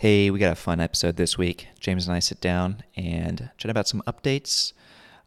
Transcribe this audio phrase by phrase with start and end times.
[0.00, 1.66] Hey, we got a fun episode this week.
[1.80, 4.72] James and I sit down and chat about some updates,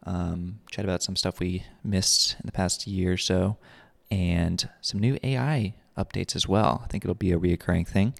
[0.04, 3.58] um, chat about some stuff we missed in the past year or so,
[4.10, 6.80] and some new AI updates as well.
[6.82, 8.14] I think it'll be a reoccurring thing.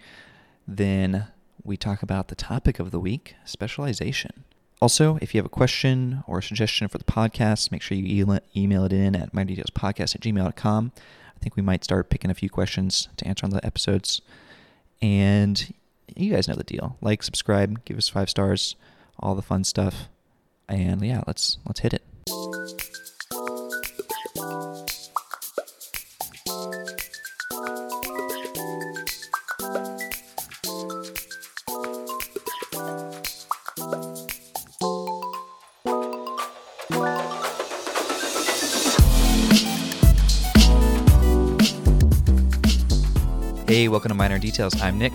[0.69, 1.29] Then
[1.65, 4.45] we talk about the topic of the week specialization.
[4.83, 8.39] Also, if you have a question or a suggestion for the podcast, make sure you
[8.55, 10.93] email it in at minordetailspodcast at gmail.com.
[11.35, 14.21] I think we might start picking a few questions to answer on the episodes.
[15.01, 15.73] And
[16.17, 16.97] you guys know the deal.
[17.01, 18.77] Like, subscribe, give us five stars,
[19.19, 20.09] all the fun stuff.
[20.69, 22.03] And yeah, let's let's hit it.
[43.67, 44.81] Hey, welcome to Minor Details.
[44.83, 45.13] I'm Nick.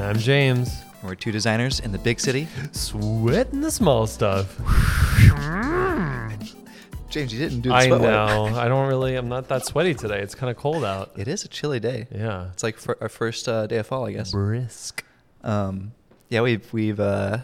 [0.00, 0.82] And I'm James.
[1.02, 2.48] We're two designers in the big city.
[2.72, 4.56] Sweating the small stuff.
[7.10, 8.10] James, you didn't do the I sweat work.
[8.10, 8.44] know.
[8.58, 10.20] I don't really, I'm not that sweaty today.
[10.22, 11.10] It's kind of cold out.
[11.18, 12.06] It is a chilly day.
[12.10, 12.48] Yeah.
[12.54, 14.30] It's like for our first uh, day of fall, I guess.
[14.30, 15.04] Brisk.
[15.44, 15.92] Um,
[16.30, 17.38] yeah, we've we've uh,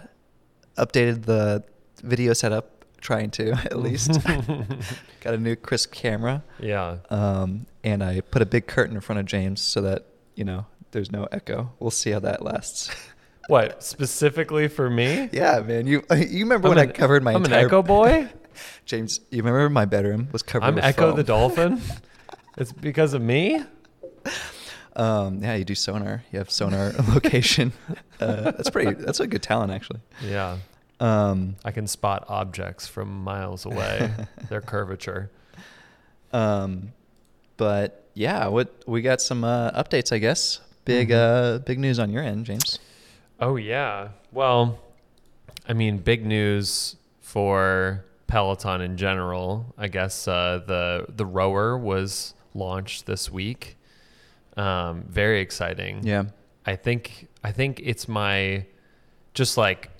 [0.78, 1.62] updated the
[2.02, 4.12] video setup, trying to at least.
[5.20, 6.98] Got a new crisp camera, Yeah.
[7.10, 10.64] um, and I put a big curtain in front of James so that you know
[10.96, 11.72] there's no echo.
[11.78, 12.90] We'll see how that lasts.
[13.48, 15.28] What, specifically for me?
[15.30, 18.28] yeah, man, you you remember when I'm I an- covered my I'm an Echo boy?
[18.86, 20.66] James, you remember my bedroom was covered.
[20.66, 21.16] I'm with Echo foam.
[21.16, 21.80] the dolphin?
[22.58, 23.62] It's because of me?
[24.96, 26.24] Um, yeah, you do sonar.
[26.32, 27.72] You have sonar location.
[28.18, 28.94] Uh, that's pretty.
[28.94, 30.00] That's a good talent, actually.
[30.24, 30.56] Yeah.
[30.98, 34.10] Um, I can spot objects from miles away,
[34.48, 35.30] their curvature.
[36.32, 36.92] um,
[37.58, 40.60] but yeah, what we got some uh, updates, I guess.
[40.86, 41.14] Big, Mhm.
[41.56, 42.78] uh, big news on your end, James.
[43.38, 44.08] Oh yeah.
[44.32, 44.78] Well,
[45.68, 49.74] I mean, big news for Peloton in general.
[49.76, 53.76] I guess uh, the the rower was launched this week.
[54.56, 56.00] Um, very exciting.
[56.06, 56.24] Yeah,
[56.64, 58.64] I think I think it's my
[59.34, 59.90] just like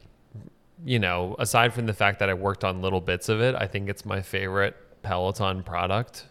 [0.84, 3.66] you know, aside from the fact that I worked on little bits of it, I
[3.66, 6.26] think it's my favorite Peloton product.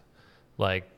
[0.57, 0.89] Like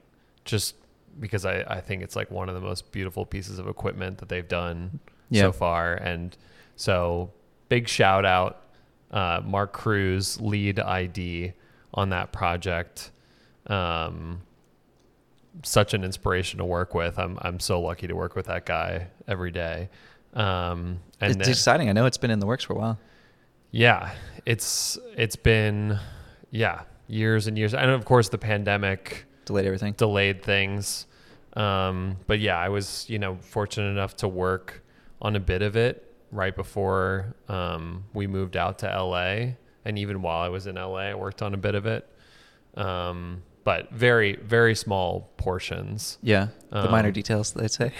[0.45, 0.75] just
[1.19, 4.29] because I, I think it's like one of the most beautiful pieces of equipment that
[4.29, 5.43] they've done Yeah.
[5.43, 5.93] so far.
[5.95, 6.35] And
[6.75, 7.31] so
[7.69, 8.63] big shout out,
[9.11, 11.53] uh, Mark Cruz, lead ID
[11.93, 13.11] on that project.
[13.67, 14.41] Um,
[15.63, 17.17] such an inspiration to work with.
[17.17, 19.89] I'm I'm so lucky to work with that guy every day.
[20.33, 21.89] Um, and it's then- exciting.
[21.89, 22.99] I know it's been in the works for a while.
[23.71, 24.13] yeah,
[24.45, 25.97] it's it's been
[26.51, 29.93] yeah years and years, and of course the pandemic Delayed everything.
[29.93, 31.06] delayed things.
[31.57, 34.83] Um, but yeah, I was you know fortunate enough to work
[35.21, 39.53] on a bit of it right before um, we moved out to LA,
[39.83, 42.07] and even while I was in LA, I worked on a bit of it.
[42.75, 46.19] Um, but very very small portions.
[46.21, 47.51] Yeah, the minor Um, details.
[47.51, 47.91] They'd say.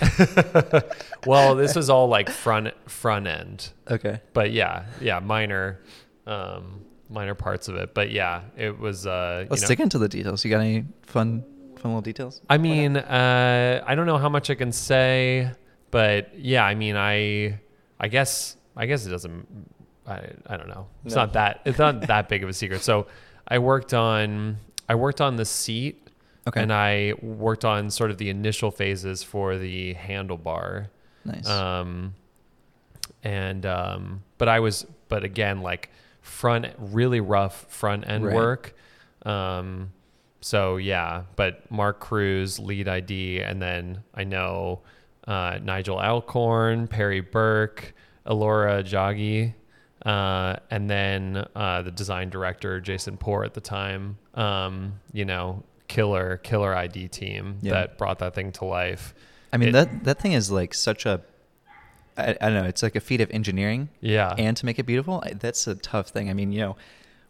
[1.26, 3.72] well, this was all like front front end.
[3.90, 4.22] okay.
[4.34, 5.80] but yeah, yeah, minor,
[6.26, 7.94] um, minor parts of it.
[7.94, 9.06] But yeah, it was.
[9.08, 10.46] Uh, Let's know, dig into the details.
[10.46, 11.44] You got any fun
[11.90, 12.42] little details?
[12.50, 15.52] I mean, uh, I don't know how much I can say,
[15.92, 17.60] but yeah, I mean, I,
[18.00, 19.48] I guess, I guess it doesn't.
[20.08, 20.88] I, I don't know.
[21.06, 21.22] It's No.
[21.22, 21.62] not that.
[21.66, 22.82] It's not that big of a secret.
[22.82, 23.08] So,
[23.48, 24.58] I worked on.
[24.90, 26.04] I worked on the seat.
[26.48, 26.62] Okay.
[26.62, 30.88] And I worked on sort of the initial phases for the handlebar.
[31.26, 31.46] nice.
[31.46, 32.14] Um,
[33.24, 35.90] and um, but I was, but again, like
[36.22, 38.36] front, really rough front end Right.
[38.36, 38.76] work.
[39.26, 39.92] Um,
[40.48, 44.80] so yeah, but Mark Cruz lead ID, and then I know
[45.28, 47.94] uh, Nigel Alcorn, Perry Burke,
[48.26, 49.54] Alora Joggi,
[50.06, 54.18] uh, and then uh, the design director Jason Poor at the time.
[54.36, 57.74] Um, you know, killer killer ID team Yeah.
[57.74, 59.14] that brought that thing to life.
[59.52, 61.22] I mean it- that that thing is like such a.
[62.18, 62.64] I, I don't know.
[62.64, 63.90] It's like a feat of engineering.
[64.02, 66.76] Yeah, and to make it beautiful that's a tough thing i mean you know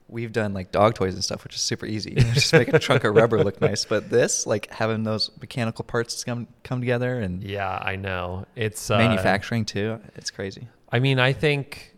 [0.10, 2.16] we've done like dog toys and stuff which is super easy.
[2.16, 6.24] just make a trunk of rubber look nice but this like having those mechanical parts
[6.24, 8.46] come come together and Yeah, I know.
[8.56, 11.96] It's uh, manufacturing too it's crazy I mean, I think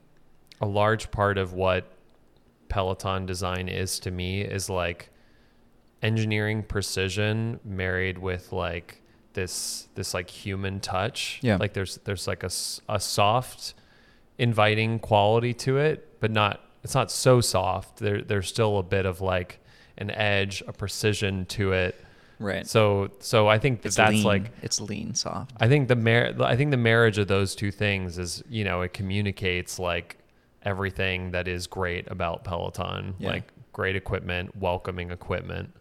[0.61, 1.85] a large part of what
[2.69, 5.09] Peloton design is to me is like
[6.01, 9.01] engineering precision married with like
[9.33, 11.39] this this like human touch.
[11.41, 11.57] Yeah.
[11.57, 12.49] Like there's there's like a
[12.87, 13.75] a soft
[14.37, 17.97] inviting quality to it, but not it's not so soft.
[17.97, 19.59] There there's still a bit of like
[19.97, 21.95] an edge, a precision to it.
[22.39, 22.65] Right.
[22.65, 24.23] So so I think that it's that's lean.
[24.23, 25.51] like it's lean soft.
[25.59, 28.81] I think the mar- I think the marriage of those two things is you know
[28.81, 30.17] it communicates like
[30.63, 33.29] everything that is great about Peloton, Yeah.
[33.29, 33.43] like
[33.73, 35.73] great equipment, welcoming equipment.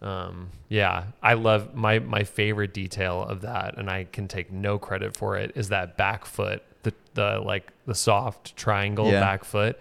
[0.00, 4.78] Um, yeah, I love my my favorite detail of that, and I can take no
[4.78, 5.50] credit for it.
[5.56, 9.18] Is that back foot, the the like the soft triangle Yeah.
[9.20, 9.78] back foot?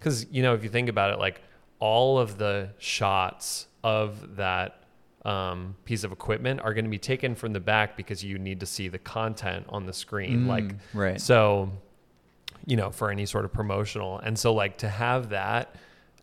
[0.00, 1.40] Because you know if you think about it, like
[1.78, 4.82] all of the shots of that
[5.24, 8.60] um, piece of equipment are going to be taken from the back because you need
[8.60, 10.46] to see the content on the screen.
[10.48, 11.20] like Mm, right.
[11.20, 11.70] so,
[12.66, 14.18] you know, for any sort of promotional.
[14.18, 15.74] And so like to have that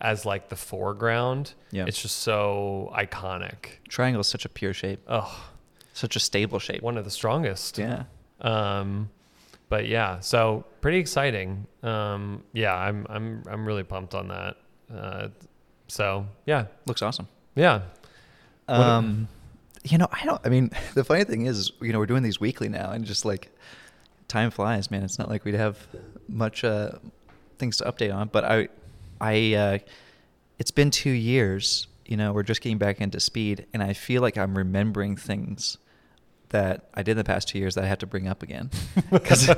[0.01, 1.85] as like the foreground, Yeah.
[1.87, 3.77] it's just so iconic.
[3.87, 5.49] Triangle is such a pure shape, Oh,
[5.93, 6.81] such a stable shape.
[6.81, 7.77] one of the strongest.
[7.77, 8.03] Yeah.
[8.41, 9.09] Um,
[9.69, 11.67] but yeah, so pretty exciting.
[11.83, 14.57] Um, yeah, I'm I'm I'm really pumped on that.
[14.93, 15.27] Uh,
[15.87, 17.27] so yeah, Looks awesome.
[17.55, 17.81] yeah,
[18.67, 19.27] Um,
[19.83, 20.41] you know, I don't.
[20.45, 23.25] I mean, the funny thing is, you know, we're doing these weekly now, and just
[23.25, 23.51] like
[24.27, 25.03] time flies, man.
[25.03, 25.87] It's not like we'd have
[26.27, 26.91] much uh,
[27.57, 28.27] things to update on.
[28.29, 28.67] But I,
[29.21, 29.77] I, uh,
[30.59, 31.87] it's been two years.
[32.05, 35.77] You know, we're just getting back into speed, and I feel like I'm remembering things
[36.49, 38.69] that I did in the past two years that I have to bring up again
[39.11, 39.53] because you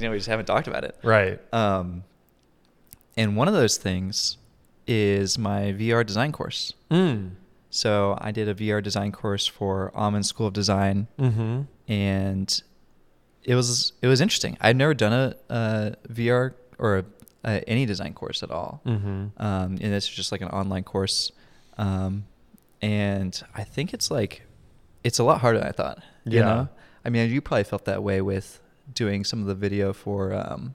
[0.00, 0.96] know we just haven't talked about it.
[1.02, 1.38] right.
[1.52, 2.04] Um,
[3.16, 4.38] and one of those things
[4.86, 6.72] is my VR design course.
[6.90, 7.32] Mm.
[7.70, 11.62] So I did a VR design course for Almond School of Design, Mm-hmm.
[11.92, 12.62] and
[13.42, 14.56] it was it was interesting.
[14.60, 17.04] I'd never done a, a VR or a,
[17.44, 19.42] a, any design course at all, Mm-hmm.
[19.42, 21.30] um, and it's just like an online course.
[21.78, 22.24] Um,
[22.80, 24.42] and I think it's like
[25.02, 26.02] it's a lot harder than I thought.
[26.24, 26.44] You Yeah.
[26.44, 26.68] know?
[27.04, 28.60] I mean, you probably felt that way with
[28.92, 30.74] doing some of the video for um,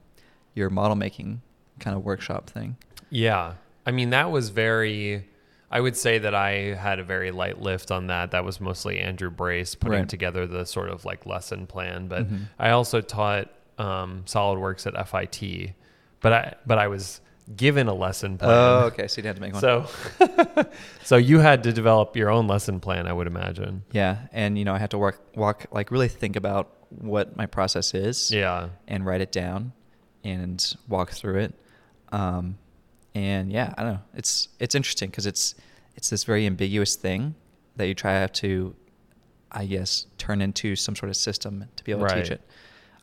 [0.55, 1.41] your model making
[1.79, 2.77] kind of workshop thing.
[3.09, 3.53] Yeah.
[3.85, 5.27] I mean, that was very,
[5.71, 8.31] I would say that I had a very light lift on that.
[8.31, 10.09] That was mostly Andrew Brace putting Right.
[10.09, 12.07] together the sort of like lesson plan.
[12.07, 12.41] But Mhm.
[12.59, 15.73] I also taught um, SolidWorks at FIT,
[16.19, 17.21] but I, but I was
[17.55, 18.51] given a lesson plan.
[18.51, 19.07] Oh, okay.
[19.07, 19.61] So you didn't to make one.
[19.61, 19.87] So,
[21.03, 23.83] so you had to develop your own lesson plan, I would imagine.
[23.91, 27.45] Yeah, and you know, I had to walk, walk, like really think about what my
[27.45, 28.69] process is, Yeah.
[28.87, 29.73] and write it down,
[30.23, 31.53] and walk through it.
[32.11, 32.57] Um,
[33.15, 34.01] and yeah, I don't know.
[34.15, 35.55] It's it's interesting because it's
[35.95, 37.35] it's this very ambiguous thing
[37.75, 38.75] that you try to,
[39.51, 42.41] I guess, turn into some sort of system to be able to teach it.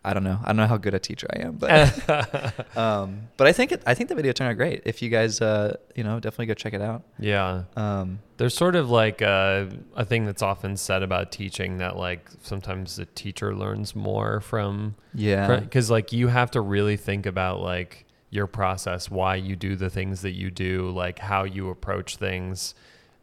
[0.06, 0.38] I don't know.
[0.44, 3.82] I don't know how good a teacher I am, but um, but I think it,
[3.87, 4.82] I think the video turned out great.
[4.85, 7.03] If you guys, uh, you know, definitely go check it out.
[7.19, 7.64] Yeah.
[7.76, 12.31] Um, There's sort of like a, a thing that's often said about teaching that like
[12.41, 17.61] sometimes the teacher learns more from yeah, because like you have to really think about
[17.61, 22.14] like your process, why you do the things that you do, like how you approach
[22.14, 22.76] things,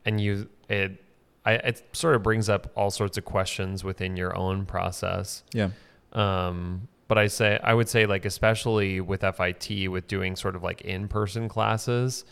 [0.03, 1.01] and you it
[1.45, 5.43] I it sort of brings up all sorts of questions within your own process.
[5.53, 5.69] yeah,
[6.13, 10.63] Um, but I say I would say like especially with FIT with doing sort of
[10.63, 12.23] like in person classes,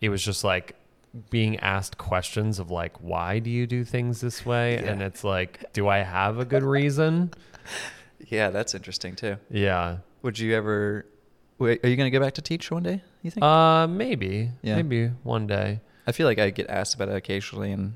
[0.00, 0.74] it was just like
[1.30, 4.90] being asked questions of like why do you do things this way Yeah.
[4.90, 7.32] and it's like do I have a good reason?
[8.28, 8.50] yeah.
[8.50, 9.36] That's interesting too.
[9.50, 9.98] yeah.
[10.22, 11.06] Would you ever?
[11.58, 13.02] Wait, are you going to go back to teach one day?
[13.22, 13.44] You think?
[13.44, 14.50] Uh maybe.
[14.62, 14.76] Yeah.
[14.76, 15.80] Maybe one day.
[16.06, 17.94] I feel like I get asked about it occasionally, and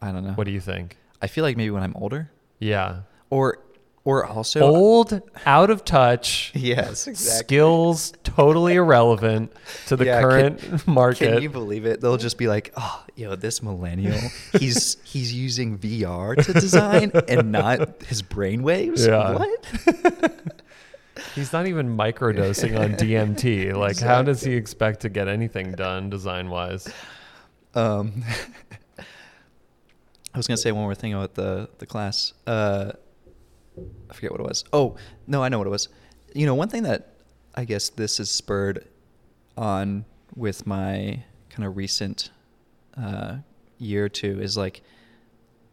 [0.00, 0.32] I don't know.
[0.34, 0.98] What do you think?
[1.22, 3.00] I feel like maybe when I'm older, Yeah.
[3.30, 3.58] or
[4.04, 7.44] or also Old, out of touch, Yes, exactly.
[7.46, 9.52] skills totally irrelevant
[9.86, 11.34] to the Yeah, current Can market.
[11.34, 12.00] Can you believe it?
[12.00, 14.18] They'll just be like, "Oh, yo, this millennial,
[14.58, 19.06] he's he's using VR to design and not his brainwaves.
[19.06, 19.34] Yeah.
[19.38, 20.32] What?
[21.34, 23.74] He's not even microdosing on DMT.
[23.76, 26.88] Like, how does he expect to get anything done design wise?
[27.74, 28.24] Um,
[28.98, 32.32] I was gonna say one more thing about the the class.
[32.46, 32.92] Uh,
[34.10, 34.64] I forget what it was.
[34.72, 35.88] Oh no, I know what it was.
[36.34, 37.14] You know, one thing that
[37.54, 38.86] I guess this is spurred
[39.56, 42.30] on with my kind of recent
[42.96, 43.36] uh,
[43.78, 44.82] year or two is like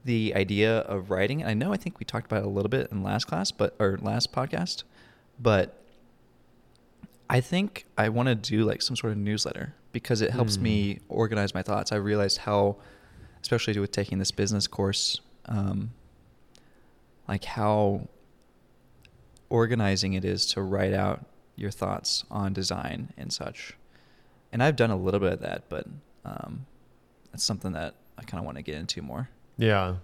[0.06, 1.44] the idea of writing.
[1.46, 3.76] I know I think we talked about it a little bit in last class, but
[3.80, 4.84] or last podcast,
[5.40, 5.76] but
[7.30, 10.62] I think I want to do like some sort of newsletter because it helps Mm.
[10.62, 11.92] me organize my thoughts.
[11.92, 12.78] I realized how,
[13.42, 15.92] especially with taking this business course, um,
[17.30, 18.08] like how
[19.50, 21.24] organizing it is to write out
[21.56, 23.78] your thoughts on design and such.
[24.52, 25.86] And I've done a little bit of that, but
[26.26, 26.66] um,
[27.32, 29.30] that's something that I kind of want to get into more.
[29.58, 29.98] Yeah.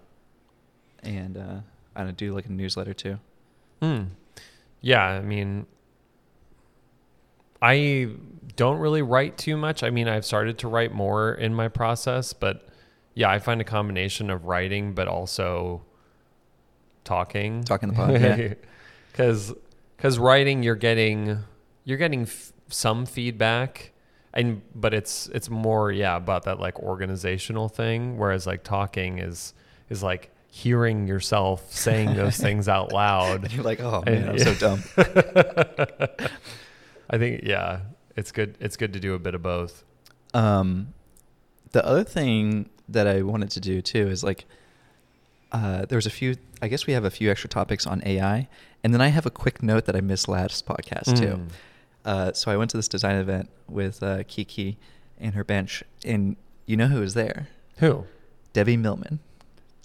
[1.01, 1.58] And uh,
[1.96, 3.17] I do like a newsletter too.
[3.82, 4.03] Hmm.
[4.82, 5.65] Yeah, I mean,
[7.60, 8.10] I
[8.55, 9.82] don't really write too much.
[9.82, 12.67] I mean, I've started to write more in my process, but
[13.15, 15.82] yeah, I find a combination of writing but also
[17.05, 17.63] talking.
[17.63, 18.53] Talking the pod, yeah.
[19.13, 19.53] Cuz
[19.97, 21.38] cuz writing you're getting
[21.85, 23.93] you're getting f- some feedback
[24.33, 29.53] and but it's it's more yeah about that like organizational thing whereas like talking is
[29.89, 33.43] is like hearing yourself saying those things out loud.
[33.43, 34.83] And you're like, oh And- man, I'm so dumb.
[37.09, 37.81] I think yeah,
[38.15, 39.83] it's good it's good to do a bit of both.
[40.33, 40.93] Um,
[41.71, 44.45] the other thing that I wanted to do too is like,
[45.55, 46.35] uh, there was a few.
[46.62, 48.47] I guess we have a few extra topics on AI,
[48.83, 51.38] and then I have a quick note that I missed last podcast too.
[51.38, 51.47] Mm.
[52.03, 54.77] Uh, so I went to this design event with uh, Kiki
[55.17, 56.35] and her bench, and
[56.65, 57.47] you know who was there?
[57.77, 58.05] Who?
[58.51, 59.19] Debbie Millman,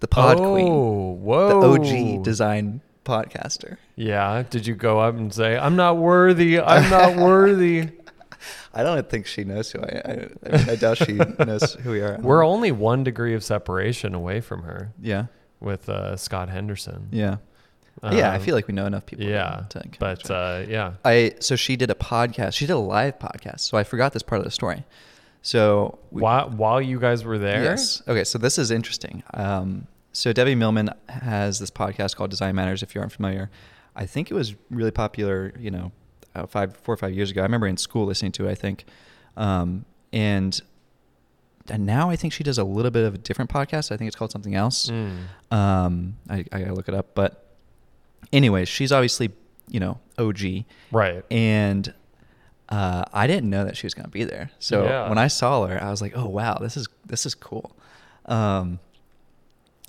[0.01, 1.77] the pod oh, queen, Whoa.
[1.77, 3.77] the OG design podcaster.
[3.97, 4.45] Yeah.
[4.49, 6.61] Did you go up and say, I'm not worthy.
[6.61, 7.89] I'm not worthy?
[8.73, 10.37] I don't think she knows who I am.
[10.45, 12.19] I, I, mean, I doubt she knows who we are.
[12.21, 15.27] We're only one degree of separation away from her yeah,
[15.61, 17.09] with uh, Scott Henderson.
[17.13, 17.37] yeah,
[18.03, 18.33] yeah.
[18.33, 19.27] I Um, feel like we know enough people.
[19.27, 19.65] Yeah.
[19.71, 20.95] to But uh, yeah.
[21.05, 22.55] I so she did a podcast.
[22.55, 23.61] She did a live podcast.
[23.61, 24.85] So I forgot this part of the story.
[25.43, 27.63] So we, While, while you guys were there?
[27.63, 28.03] Yes.
[28.07, 28.25] Okay.
[28.25, 29.23] So this is interesting.
[29.35, 32.83] Um, so Debbie Millman has this podcast called Design Matters.
[32.83, 33.51] If you aren't familiar,
[33.97, 35.53] I think it was really popular.
[35.59, 35.93] You know,
[36.35, 37.41] uh, five, four or five years ago.
[37.41, 38.51] I remember in school listening to it.
[38.51, 38.85] I think,
[39.37, 40.61] um, and
[41.71, 43.91] and now I think she does a little bit of a different podcast.
[43.93, 44.89] I think it's called something else.
[44.91, 45.19] Mm.
[45.51, 47.15] Um, I, I gotta look it up.
[47.15, 47.47] But
[48.33, 49.31] anyway, she's obviously
[49.69, 51.25] you know OG Right.
[51.31, 51.95] and
[52.69, 54.51] uh, I didn't know that she was going to be there.
[54.61, 55.09] So Yeah.
[55.09, 57.75] when I saw her, I was like, "Oh wow, this is this is cool."
[58.27, 58.79] Um,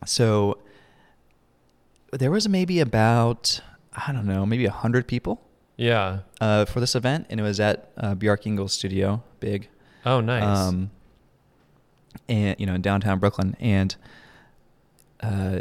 [0.05, 0.57] so
[2.11, 3.61] there was maybe about
[4.07, 5.41] I don't know, maybe a hundred people
[5.77, 6.19] Yeah.
[6.39, 9.67] uh, for this event, and it was at uh, Bjarke Ingels studio, big,
[10.05, 10.57] Oh, nice.
[10.57, 10.91] um,
[12.27, 13.96] and you know, in downtown Brooklyn, and
[15.22, 15.60] uh,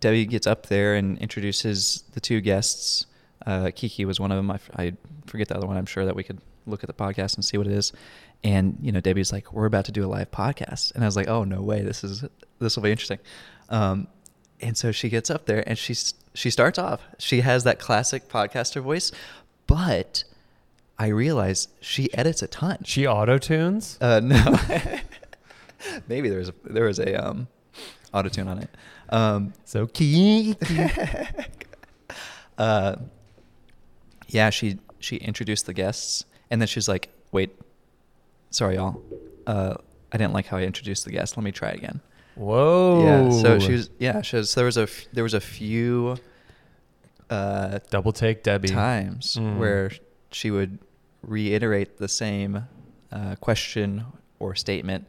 [0.00, 3.06] Debbie gets up there and introduces the two guests.
[3.46, 4.50] Uh, Kiki was one of them.
[4.50, 4.92] I, f- I
[5.26, 5.76] forget the other one.
[5.76, 7.92] I'm sure that we could look at the podcast and see what it is.
[8.42, 11.16] And you know, Debbie's like, "We're about to do a live podcast," and I was
[11.16, 11.82] like, "Oh no way!
[11.82, 12.24] This is
[12.58, 13.18] this will be interesting."
[13.68, 14.08] Um,
[14.60, 17.00] and so she gets up there and she's she starts off.
[17.18, 19.12] She has that classic podcaster voice,
[19.66, 20.24] but
[20.98, 22.78] I realize she edits a ton.
[22.84, 23.98] she auto tunes?
[24.00, 24.56] Uh, no,
[26.08, 27.48] maybe there was a, there was a um,
[28.12, 28.70] auto tune on it.
[29.10, 30.56] Um, So key.
[32.58, 32.96] uh,
[34.28, 37.50] yeah, she she introduced the guests, and then she's like, "Wait,
[38.50, 39.00] sorry, y'all,
[39.46, 39.74] uh,
[40.12, 41.36] I didn't like how I introduced the guests.
[41.36, 42.00] Let me try again."
[42.36, 43.02] Whoa.
[43.04, 46.16] Yeah, so she was yeah, she was, there was a f- there was a few
[47.30, 48.68] uh, Double take Debbie.
[48.68, 49.58] times Mm.
[49.58, 49.92] where
[50.34, 50.78] she would
[51.22, 52.64] reiterate the same
[53.12, 54.04] uh, question
[54.38, 55.06] or statement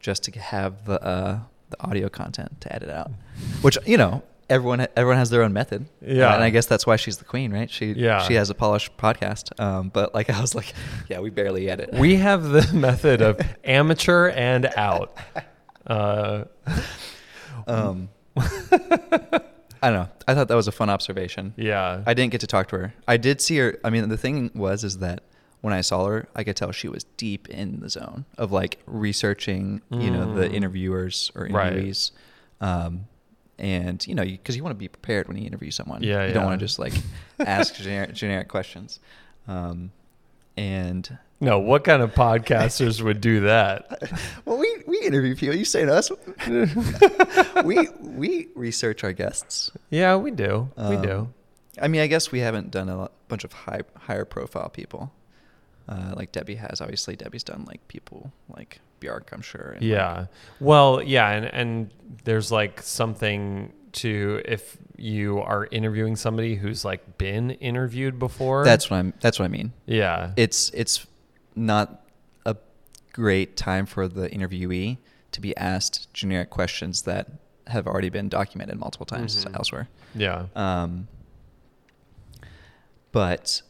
[0.00, 1.38] just to have the uh,
[1.70, 3.10] the audio content to edit out.
[3.62, 5.86] Which you know everyone everyone has their own method.
[6.00, 6.34] Yeah.
[6.34, 7.70] and I guess that's why she's the queen, right?
[7.70, 8.22] She Yeah.
[8.22, 9.58] she has a polished podcast.
[9.60, 10.72] Um, but like I was like,
[11.08, 11.92] yeah, we barely edit.
[11.94, 15.16] We have the method of amateur and out.
[15.86, 16.44] Uh,
[17.66, 18.08] um,
[19.82, 20.08] I don't know.
[20.28, 21.54] I thought that was a fun observation.
[21.56, 22.02] yeah.
[22.06, 22.94] I didn't get to talk to her.
[23.08, 23.78] I did see her.
[23.84, 25.24] I mean, the thing was is that
[25.60, 28.78] when I saw her, I could tell she was deep in the zone of like
[28.86, 30.52] researching, you know, the Mm.
[30.54, 31.72] interviewers or Right.
[31.72, 32.10] interviewees.
[32.60, 33.06] Um,
[33.58, 36.02] and you know, because you, want to be prepared when you interview someone.
[36.02, 36.94] Yeah, You don't want to just like
[37.40, 38.98] ask generic, generic questions.
[39.48, 39.90] Um,
[40.56, 44.00] and no, what kind of podcasters would do that?
[44.44, 45.54] well, we we interview people.
[45.56, 46.10] You say to us,
[47.64, 49.70] we we research our guests.
[49.90, 50.70] Yeah, we do.
[50.76, 51.28] we Um, do.
[51.80, 55.12] I mean, I guess we haven't done a lot, bunch of high, higher profile people,
[55.88, 56.80] uh, like Debbie has.
[56.80, 59.72] Obviously, Debbie's done like people like Bjarke, I'm sure.
[59.72, 60.26] and, like- Yeah.
[60.60, 61.90] Well, yeah, and and
[62.24, 68.64] there's like something to if you are interviewing somebody who's like been interviewed before.
[68.64, 69.12] that's what I'm.
[69.20, 69.72] That's what I mean.
[69.86, 70.32] yeah.
[70.36, 71.06] It's it's
[71.54, 72.04] not
[72.46, 72.56] a
[73.12, 74.98] great time for the interviewee
[75.32, 77.28] to be asked generic questions that
[77.68, 79.54] have already been documented multiple times Mhm.
[79.56, 79.88] elsewhere.
[80.14, 80.46] yeah.
[80.56, 81.08] Um,
[83.12, 83.62] but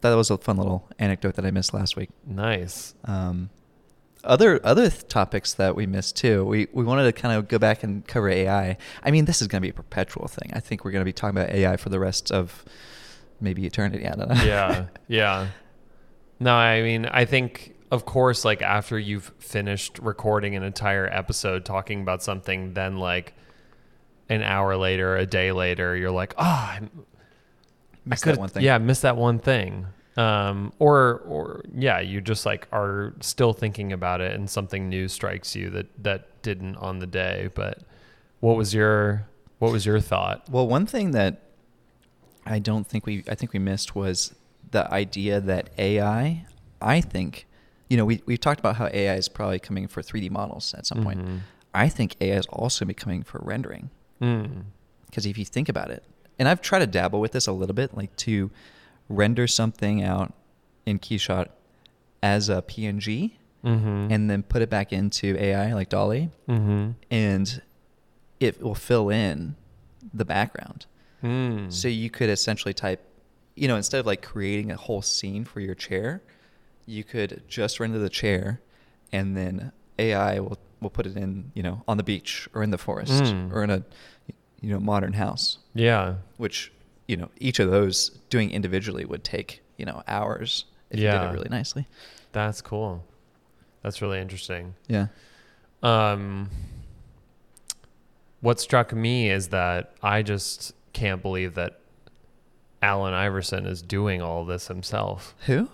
[0.00, 2.10] that was a fun little anecdote that I missed last week.
[2.26, 2.94] Nice.
[3.04, 3.50] Um,
[4.24, 6.44] other other th- topics that we missed too.
[6.44, 8.76] We we wanted to kind of go back and cover AI.
[9.02, 10.50] I mean, this is going to be a perpetual thing.
[10.54, 12.64] I think we're going to be talking about AI for the rest of
[13.40, 14.06] maybe eternity.
[14.06, 14.42] I don't know.
[14.44, 14.86] yeah.
[15.08, 15.48] Yeah.
[16.40, 21.64] No, I mean, I think of course like after you've finished recording an entire episode
[21.64, 23.34] talking about something then like
[24.28, 26.88] an hour later, a day later, you're like, "Oh, I, I
[28.04, 28.62] Missed that one thing.
[28.62, 29.86] Yeah, missed that one thing."
[30.18, 35.06] um, or or yeah, you just like are still thinking about it, and something new
[35.06, 37.50] strikes you that that didn't on the day.
[37.54, 37.78] But
[38.40, 39.28] what was your
[39.60, 40.50] what was your thought?
[40.50, 41.42] Well, one thing that
[42.44, 44.34] I don't think we I think we missed was
[44.70, 46.44] the idea that AI.
[46.80, 47.46] I think,
[47.88, 50.86] you know, we we've talked about how AI is probably coming for 3D models at
[50.86, 51.20] some point.
[51.24, 51.40] Mhm.
[51.74, 53.90] I think AI is also going to be coming for rendering.
[54.20, 54.64] Mm.
[55.06, 56.02] Because if you think about it,
[56.38, 58.50] and I've tried to dabble with this a little bit, like to
[59.08, 60.32] render something out
[60.86, 61.48] in Keyshot
[62.22, 63.32] as a PNG
[63.64, 64.12] Mm-hmm.
[64.12, 66.90] and then put it back into AI like DALL-E, mm-hmm.
[67.10, 67.60] and
[68.38, 69.56] it will fill in
[70.14, 70.86] the background.
[71.24, 71.72] Mm.
[71.72, 73.04] So you could essentially type,
[73.58, 76.22] you know, instead of like creating a whole scene for your chair,
[76.86, 78.60] you could just render the chair,
[79.12, 82.70] and then AI will will put it in, you know, on the beach or in
[82.70, 83.52] the forest Mm.
[83.52, 83.82] or in a,
[84.60, 85.58] you know, modern house.
[85.74, 86.14] yeah.
[86.36, 86.72] Which
[87.08, 91.22] you know, each of those doing individually would take you know hours if you did
[91.22, 91.86] it really nicely.
[92.32, 93.04] That's cool.
[93.82, 94.74] That's really interesting.
[94.88, 95.06] Yeah.
[95.82, 96.50] Um,
[98.40, 101.77] what struck me is that I just can't believe that
[102.82, 105.34] Allen Iverson is doing all this himself.
[105.46, 105.68] Who?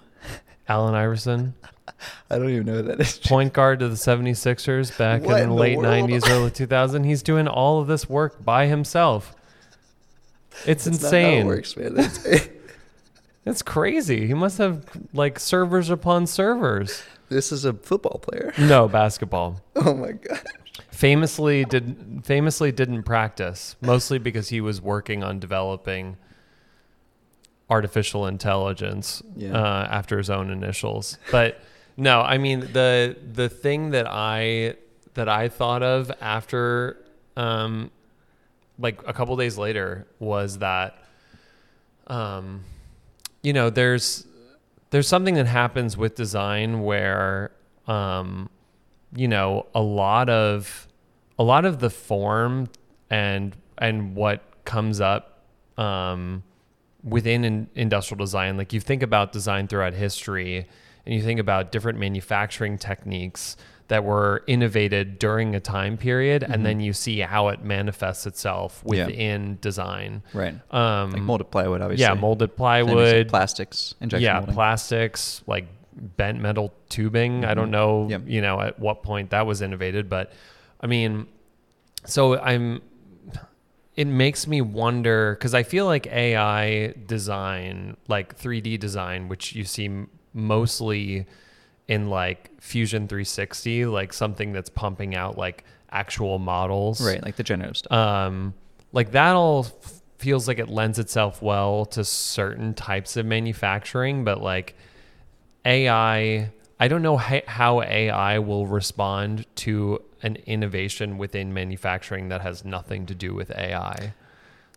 [0.68, 1.54] Allen Iverson,
[2.30, 3.18] I don't even know who that is.
[3.18, 6.08] point guard to the 76ers back in in the late world?
[6.10, 7.04] 90s, early 2000s.
[7.04, 9.34] He's doing all of this work by himself.
[10.66, 11.46] It's That's how it insane.
[11.46, 11.94] works, man.
[11.94, 12.48] That's-
[13.46, 14.26] It's crazy.
[14.26, 17.02] He must have like servers upon servers.
[17.28, 18.54] this is a football player.
[18.58, 19.60] No, basketball.
[19.76, 20.40] Oh my god.
[20.90, 26.16] famously did famously didn't practice mostly because he was working on developing
[27.70, 29.52] artificial intelligence Yeah.
[29.52, 31.60] uh, after his own initials but
[31.96, 34.74] no i mean the the thing that i
[35.14, 36.98] that i thought of after
[37.36, 37.90] um
[38.78, 40.98] like a couple days later was that
[42.08, 42.64] um
[43.42, 44.26] you know there's
[44.90, 47.50] there's something that happens with design where
[47.86, 48.48] um
[49.16, 50.86] you know a lot of
[51.38, 52.68] a lot of the form
[53.10, 55.44] and and what comes up
[55.78, 56.42] um
[57.04, 60.66] within in industrial design like you think about design throughout history
[61.04, 63.56] and you think about different manufacturing techniques
[63.88, 66.54] that were innovated during a time period Mhm.
[66.54, 69.06] and then you see how it manifests itself Yeah.
[69.06, 70.54] within design Right.
[70.72, 72.04] um Like molded plywood, obviously.
[72.04, 74.54] yeah molded And there's, like, plywood plastics, injection yeah molding.
[74.54, 75.66] plastics like
[76.16, 77.72] bent metal tubing i don't Mhm.
[77.72, 78.22] know Yep.
[78.26, 80.32] you know at what point that was innovated but
[80.80, 81.26] i mean
[82.06, 82.80] so i'm
[83.96, 89.64] it makes me wonder because i feel like ai design like 3d design which you
[89.64, 89.90] see
[90.32, 91.26] mostly
[91.86, 97.42] in like fusion 360 like something that's pumping out like actual models right, like the
[97.42, 97.92] generative stuff.
[97.92, 98.52] um,
[98.92, 104.24] like that all f- feels like it lends itself well to certain types of manufacturing,
[104.24, 104.74] but like
[105.66, 112.40] AI, I don't know ha- how AI will respond to an innovation within manufacturing that
[112.40, 114.14] has nothing to do with AI.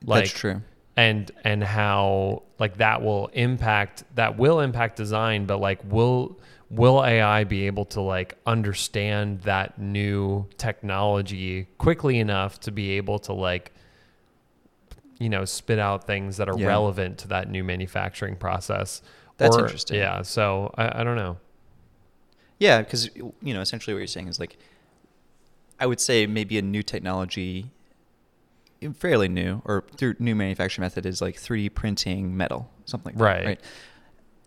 [0.04, 0.62] Like, That's true.
[0.96, 6.38] and and how like that will impact that will impact design but like will
[6.70, 13.18] will AI be able to like understand that new technology quickly enough to be able
[13.20, 13.72] to like
[15.20, 16.68] you know spit out things that are Yeah.
[16.68, 19.02] relevant to that new manufacturing process
[19.38, 19.98] That's Or- interesting.
[19.98, 21.38] yeah so I, I don't know
[22.60, 24.58] Yeah, because you know, essentially what you're saying is like,
[25.80, 27.72] I would say maybe a new technology,
[28.96, 33.40] fairly new, or through new manufacturing method is like 3D printing metal, something like Right.
[33.42, 33.46] that.
[33.48, 33.62] Right.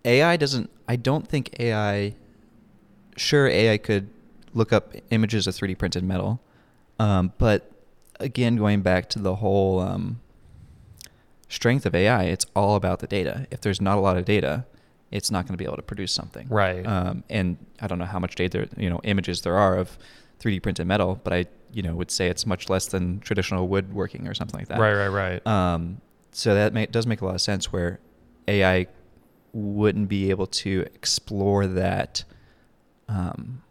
[0.05, 0.71] AI doesn't.
[0.89, 2.15] I don't think AI.
[3.17, 4.09] Sure, AI could
[4.55, 6.41] look up images of 3D printed metal,
[6.99, 7.71] um, but
[8.19, 10.21] again, going back to the whole um,
[11.49, 13.47] strength of AI, it's all about the data.
[13.51, 14.65] If there's not a lot of data,
[15.11, 16.49] it's not going to be able to produce something.
[16.49, 16.87] Right.
[16.87, 19.99] Um, and I don't know how much data, you know, images there are of
[20.41, 24.27] 3D printed metal, but I, you know, would say it's much less than traditional woodworking
[24.27, 24.79] or something like that.
[24.79, 26.01] right right right Um,
[26.33, 28.01] so that may, does make a lot of sense where
[28.49, 28.87] AI
[29.53, 32.25] wouldn't be able to explore that
[33.09, 33.63] um,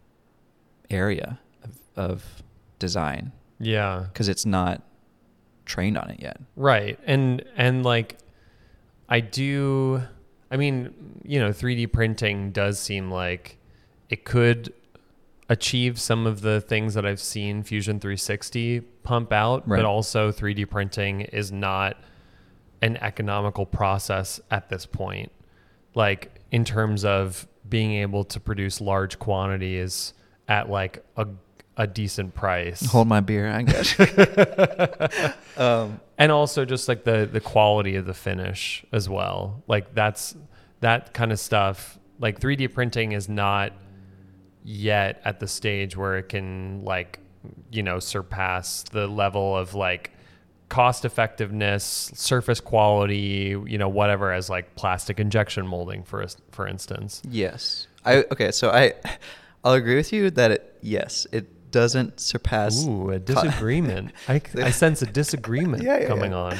[0.90, 2.42] area of, of
[2.78, 4.82] design yeah because it's not
[5.64, 6.38] trained on it yet.
[6.56, 6.98] Right.
[7.06, 8.18] And and like
[9.08, 10.02] I do
[10.50, 10.92] I mean,
[11.24, 13.58] you know, 3D printing does seem like
[14.08, 14.72] it could
[15.50, 19.78] achieve some of the things that I've seen Fusion 360 pump out, Right.
[19.78, 21.98] but also 3D printing is not
[22.80, 25.30] an economical process at this point.
[25.94, 30.14] Like in terms of being able to produce large quantities
[30.48, 31.26] at like a
[31.76, 32.84] a decent price.
[32.86, 33.98] Hold my beer, I guess.
[35.56, 40.36] um, and also just like the the quality of the finish as well like that's
[40.80, 41.98] that kind of stuff.
[42.18, 43.72] Like 3D printing is not
[44.64, 47.18] yet at the stage where it can like
[47.70, 50.12] you know surpass the level of like
[50.70, 57.20] cost effectiveness, surface quality, you know, whatever as like plastic injection molding for for instance.
[57.28, 57.86] Yes.
[58.04, 58.50] I okay.
[58.52, 58.94] So I,
[59.64, 62.86] I'll agree with you that it, yes, it doesn't surpass.
[62.86, 64.12] Ooh, a disagreement.
[64.26, 66.38] I, I sense a disagreement Yeah, yeah, coming yeah.
[66.38, 66.58] on.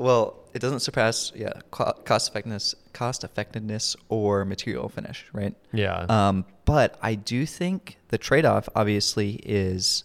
[0.00, 5.54] Well, it doesn't surpass yeah cost effectiveness, cost effectiveness or material finish, right?
[5.72, 6.06] Yeah.
[6.08, 10.04] Um, but I do think the trade-off obviously is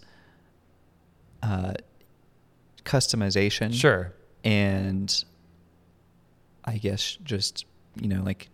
[1.42, 1.74] uh,
[2.84, 3.74] customization.
[3.74, 4.14] sure.
[4.44, 5.24] and
[6.66, 7.66] I guess just
[8.00, 8.50] you know like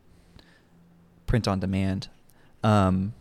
[1.28, 2.10] print on demand.
[2.64, 3.14] Um,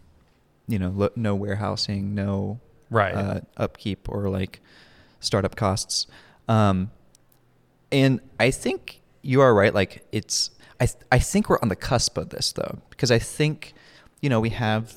[0.68, 3.14] you know, lo- no warehousing, no Right.
[3.14, 4.60] uh, upkeep or like
[5.20, 6.06] startup costs.
[6.48, 6.90] Um,
[7.92, 9.74] and I think you are right.
[9.74, 10.50] Like it's,
[10.80, 13.74] I, th- I think we're on the cusp of this though, because I think,
[14.20, 14.94] you know, we have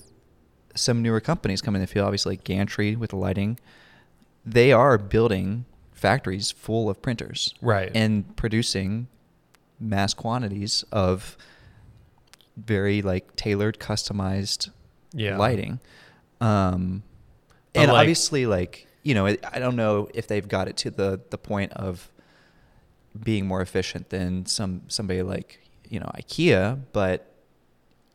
[0.75, 3.60] some newer companies coming in the field, obviously like Gantry with the lighting.
[4.45, 7.53] They are building factories full of printers.
[7.62, 7.91] Right.
[7.93, 9.08] And producing
[9.79, 11.38] mass quantities of
[12.58, 14.69] very like tailored, customized
[15.13, 15.38] Yeah.
[15.38, 15.79] lighting.
[16.41, 17.03] Um,
[17.75, 21.19] and like- obviously, like you know, I don't know if they've got it to the
[21.29, 22.10] the point of
[23.21, 27.32] being more efficient than some somebody like you know IKEA, but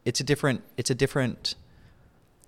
[0.05, 1.55] it's a different it's a different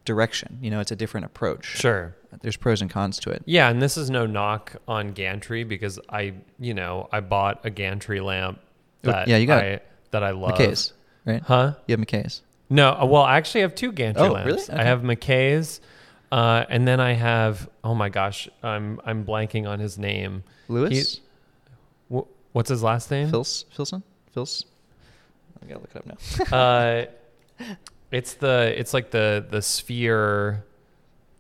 [0.05, 0.59] direction.
[0.61, 1.67] You know, it's a different approach.
[1.67, 2.17] Sure.
[2.43, 3.43] There's pros and cons to it.
[3.45, 7.71] Yeah, and this is no knock on gantry because I, you know, I bought a
[7.71, 8.61] gantry lamp
[9.05, 9.87] Oh, that yeah, you got I, it.
[10.13, 10.53] that I love.
[10.53, 10.93] McKay's,
[11.25, 11.43] right?
[11.43, 11.75] Huh?
[11.87, 12.43] You have McKay's.
[12.69, 14.69] No, uh, well, I actually have two gantry Oh, lamps.
[14.69, 14.81] really?
[14.81, 15.81] I have McKay's,
[16.31, 17.69] uh, and then I have.
[17.83, 20.45] Oh my gosh, I'm I'm blanking on his name.
[20.69, 21.21] Lewis,
[22.15, 22.21] Wh-
[22.53, 23.31] What's his last name?
[23.31, 24.03] Phils, Philson,
[24.35, 24.65] Phils.
[25.63, 26.07] I gotta look it up
[26.51, 26.57] now.
[26.57, 27.05] uh,
[28.11, 30.65] it's the it's like the the sphere.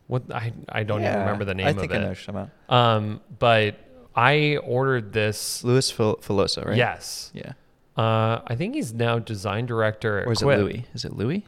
[0.07, 2.09] What I I don't even Yeah, remember the name I think of I know it.
[2.11, 2.75] what you're talking about.
[2.77, 3.77] Um, but
[4.15, 5.63] I ordered this.
[5.65, 6.77] Louis Fil- Filoso, right?
[6.77, 7.31] Yes.
[7.33, 7.53] Yeah.
[7.97, 10.59] Uh, I think he's now design director at Or is Quip.
[10.59, 10.85] it Louis?
[10.95, 11.45] Is it Louis?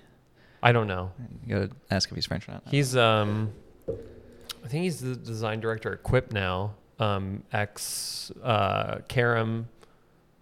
[0.62, 1.10] I don't know.
[1.46, 2.62] You gotta ask if he's French or not.
[2.68, 3.52] He's um,
[3.88, 6.74] I think he's the design director at Quip now.
[6.98, 9.68] Um, ex uh, Karim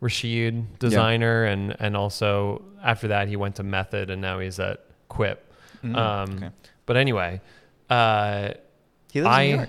[0.00, 4.84] Rashid designer, and and also after that he went to Method, and now he's at
[5.08, 5.52] Quip.
[5.84, 6.50] Mm, um, okay.
[6.86, 7.40] But anyway,
[7.88, 8.50] uh,
[9.12, 9.68] He lives I in New York.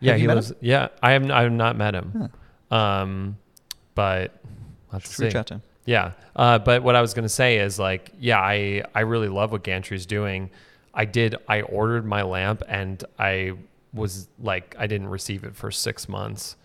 [0.00, 0.56] yeah Have he lives him?
[0.60, 2.30] yeah I have I have not met him.
[2.70, 3.38] Um,
[3.94, 4.38] but
[4.92, 5.38] let's reach see.
[5.38, 5.62] out to him.
[5.86, 6.12] Yeah.
[6.34, 9.62] Uh, but what I was to say is like, yeah, I, I really love what
[9.62, 10.50] Gantry's doing.
[10.92, 13.52] I did, I ordered my lamp and I
[13.96, 16.56] was like, I didn't receive it for six months.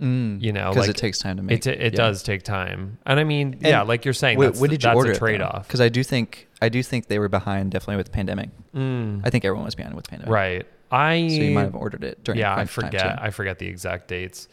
[0.00, 1.64] Mm, You know, because like, it takes time to make.
[1.64, 1.96] It, it yeah.
[1.96, 2.98] does take time.
[3.06, 5.16] And I mean, And yeah, like you're saying, Wait, that's, when did you order a
[5.16, 5.66] trade off.
[5.68, 8.50] Because I do think I do think they were behind definitely with the pandemic.
[8.74, 10.32] Mm, I think everyone was behind with the pandemic.
[10.32, 10.66] right.
[10.90, 12.40] I, So you might have ordered it during.
[12.40, 13.22] yeah, I forget.
[13.22, 14.48] I forget the exact dates.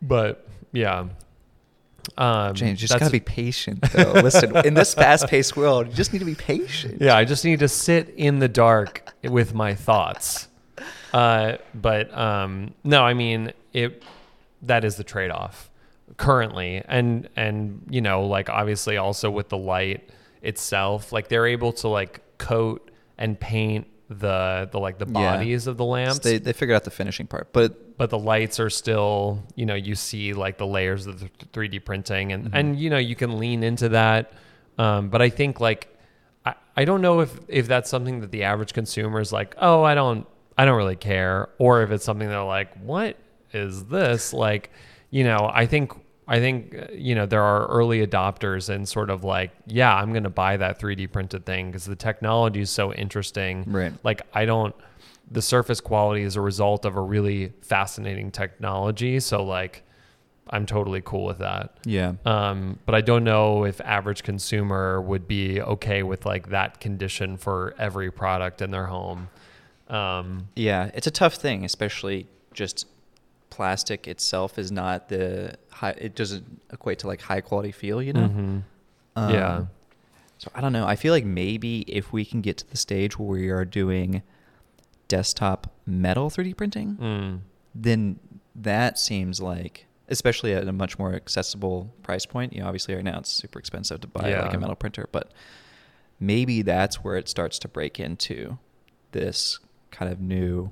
[0.00, 1.08] But yeah.
[2.16, 4.12] Um, James, you just gotta be patient though.
[4.22, 7.02] Listen, in this fast-paced world, you just need to be patient.
[7.02, 10.46] Yeah, I just need to sit in the dark with my thoughts.
[11.12, 14.02] Uh, but um, no, I mean it.
[14.62, 15.70] That is the trade-off
[16.16, 20.08] currently, and and you know, like obviously also with the light
[20.42, 25.12] itself, like they're able to like coat and paint the the like the Yeah.
[25.36, 28.18] bodies of the So lamps, they they figured out the finishing part, but but the
[28.18, 32.44] lights are still you know you see like the layers of the 3D printing, and
[32.46, 32.56] Mm-hmm.
[32.56, 34.32] and you know you can lean into that.
[34.78, 35.88] Um, but I think like
[36.44, 39.82] I, I don't know if if that's something that the average consumer is like, oh,
[39.82, 40.26] I don't
[40.58, 43.16] I don't really care, or if it's something they're like, what
[43.52, 44.32] is this?
[44.32, 44.70] Like,
[45.10, 45.92] you know, I think
[46.28, 50.12] I think uh, you know there are early adopters and sort of like, yeah, I'm
[50.12, 53.64] going to buy that 3D printed thing because the technology is so interesting.
[53.66, 53.92] Right.
[54.02, 54.74] Like I don't
[55.30, 59.82] the surface quality is a result of a really fascinating technology, so like
[60.48, 61.78] I'm totally cool with that.
[61.84, 66.78] yeah, Um, but I don't know if average consumer would be okay with like that
[66.78, 69.28] condition for every product in their home.
[69.88, 72.86] Um, yeah, it's a tough thing, especially just
[73.50, 75.90] plastic itself is not the high.
[75.98, 78.28] It doesn't equate to like high quality feel, you know.
[78.28, 78.62] mhm.
[79.16, 79.64] Um, yeah.
[80.38, 80.86] So I don't know.
[80.86, 84.22] I feel like maybe if we can get to the stage where we are doing
[85.08, 87.40] desktop metal 3D printing, Mm.
[87.74, 88.18] then
[88.54, 92.52] that seems like, especially at a much more accessible price point.
[92.52, 95.30] You know, obviously right now it's super expensive to buy like a metal printer, but
[96.18, 98.58] maybe that's where it starts to break into
[99.12, 99.58] this
[99.90, 100.70] kind of new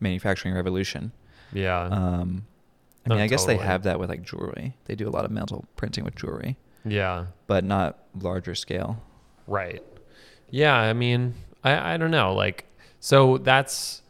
[0.00, 1.12] manufacturing revolution.
[1.52, 1.80] Yeah.
[1.84, 2.46] Um,
[3.06, 4.76] I No, mean, I guess they have that with like jewelry.
[4.86, 6.56] They do a lot of metal printing with jewelry.
[6.86, 7.26] Yeah.
[7.46, 9.02] but not larger scale.
[9.46, 9.82] Right.
[10.50, 12.66] Yeah, I mean, I I don't know, like
[13.00, 14.02] so that's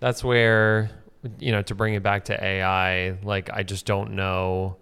[0.00, 0.90] that's where
[1.38, 4.76] you know, to bring it back to AI, like I just don't know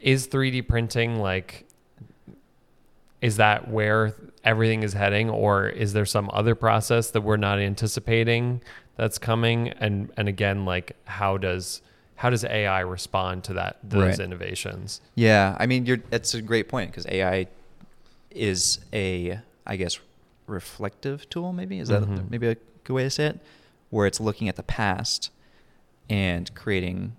[0.00, 1.66] is 3D printing like
[3.26, 7.58] is that where everything is heading or is there some other process that we're not
[7.58, 8.60] anticipating
[8.96, 11.82] that's coming and and again like how does
[12.14, 14.18] how does AI respond to that those Right.
[14.26, 15.00] innovations?
[15.16, 17.46] Yeah, I mean, you're that's a great point because AI
[18.30, 19.98] is a, I guess,
[20.46, 21.52] reflective tool.
[21.52, 22.30] Maybe is that Mhm.
[22.30, 23.40] maybe a good way to say it,
[23.90, 25.30] where it's looking at the past
[26.08, 27.16] and creating,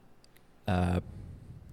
[0.68, 1.00] uh,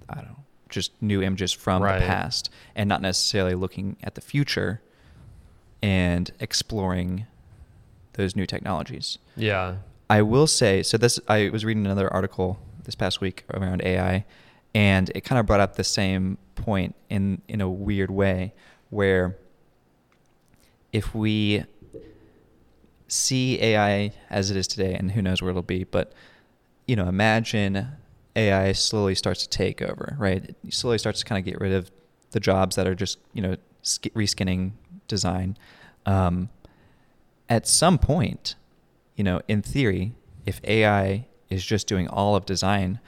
[0.09, 0.44] I don't know,
[0.75, 2.01] just new images from Right.
[2.01, 4.83] the past, and not necessarily looking at the future
[5.83, 7.27] and exploring
[8.15, 9.19] those new technologies.
[9.37, 9.77] Yeah.
[10.11, 10.99] I will say so.
[10.99, 14.25] This I was reading another article this past week around AI,
[14.75, 18.53] and it kind of brought up the same point in in a weird way,
[18.91, 19.37] where
[20.93, 21.65] if we
[23.09, 26.13] see AI as it is today, and who knows where it'll be, but
[26.87, 27.89] you know, imagine
[28.37, 30.45] AI slowly starts to take over, right?
[30.45, 31.91] It slowly starts to kind of get rid of
[32.33, 34.73] the jobs that are just you know sk- reskinning
[35.09, 35.57] design.
[36.07, 36.49] Um,
[37.49, 38.57] at some point,
[39.17, 40.15] you know, in theory,
[40.47, 42.99] if AI is just doing all of design,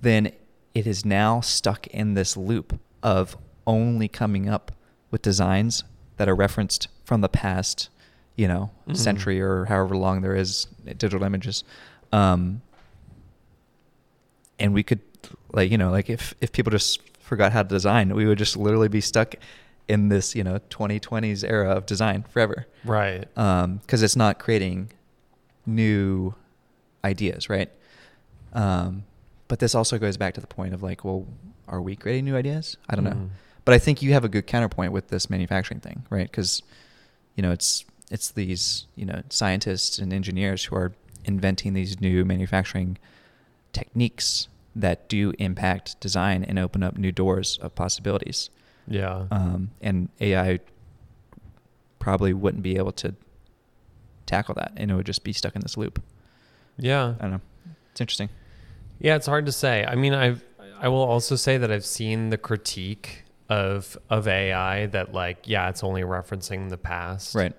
[0.00, 0.32] then
[0.74, 4.72] it is now stuck in this loop of only coming up
[5.10, 5.84] with designs
[6.16, 7.88] that are referenced from the past,
[8.36, 8.96] you know, Mhm.
[8.96, 11.64] century or however long there is digital images.
[12.12, 12.62] Um,
[14.58, 15.00] and we could,
[15.52, 18.56] like, you know, like if, if people just forgot how to design, we would just
[18.56, 19.34] literally be stuck
[19.88, 23.26] in this, you know, 2020s era of design forever Right.
[23.36, 24.90] um because it's not creating
[25.64, 26.34] new
[27.04, 27.70] ideas, right?
[28.52, 29.04] Um,
[29.48, 31.26] but this also goes back to the point of like, well,
[31.68, 32.76] are we creating new ideas?
[32.88, 33.10] I don't know.
[33.10, 33.28] Mhm.
[33.64, 36.30] But I think you have a good counterpoint with this manufacturing thing, right?
[36.30, 36.62] Because
[37.34, 40.92] you know it's it's these you know scientists and engineers who are
[41.24, 42.98] inventing these new manufacturing
[43.76, 48.48] techniques that do impact design and open up new doors of possibilities.
[48.88, 49.26] Yeah.
[49.30, 50.60] Um, and AI
[51.98, 53.14] probably wouldn't be able to
[54.24, 56.02] tackle that, and it would just be stuck in this loop.
[56.78, 57.14] yeah.
[57.18, 57.40] I don't know.
[57.90, 58.30] It's interesting.
[58.98, 59.84] Yeah, it's hard to say.
[59.84, 60.42] I mean, I've
[60.78, 65.68] I will also say that I've seen the critique of of AI that like, yeah,
[65.68, 67.34] it's only referencing the past.
[67.34, 67.54] Right.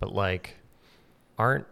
[0.00, 0.56] But like
[1.38, 1.66] aren't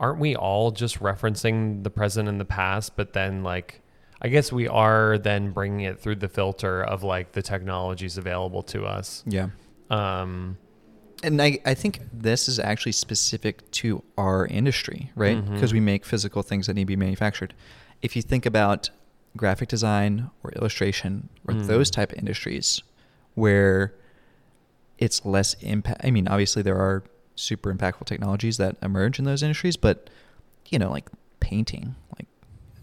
[0.00, 3.82] aren't we all just referencing the present and the past, but then like
[4.22, 8.62] I guess we are then bringing it through the filter of like the technologies available
[8.64, 9.22] to us.
[9.26, 9.50] Yeah.
[9.90, 10.56] Um
[11.22, 15.38] And I, I think this is actually specific to our industry, right?
[15.52, 17.52] Because we make physical things that need to be manufactured.
[18.02, 18.88] If you think about
[19.36, 21.66] graphic design or illustration or Mm.
[21.66, 22.82] those type of industries
[23.34, 23.92] where
[24.98, 27.02] it's less impact, I mean, obviously there are
[27.40, 30.10] super impactful technologies that emerge in those industries, but,
[30.68, 31.08] you know, like
[31.40, 32.26] painting, like,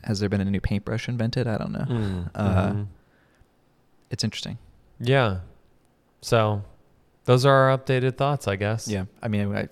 [0.04, 1.48] has there been a new paintbrush invented?
[1.48, 1.86] I don't know.
[1.88, 2.88] mm, Uh, mhm.
[4.10, 4.58] It's interesting.
[5.00, 5.40] yeah.
[6.22, 6.64] So
[7.26, 8.88] those are our updated thoughts, I guess.
[8.88, 9.06] Yeah.
[9.22, 9.68] I mean, I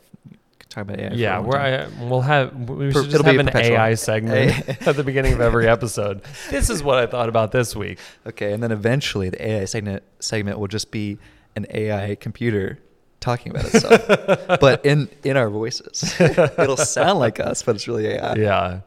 [0.59, 1.13] could talk about AI.
[1.13, 3.49] Yeah, We're, I, we'll have we should just have an.
[3.55, 6.21] AI segment at the beginning of every episode.
[6.51, 7.97] This is what I thought about this week.
[8.27, 11.17] Okay, and then eventually the AI segment segment will just be
[11.55, 12.77] an AI computer
[13.25, 16.15] talking about itself, but in in our voices.
[16.19, 18.35] it'll sound like us, but it's really AI.
[18.35, 18.81] Yeah,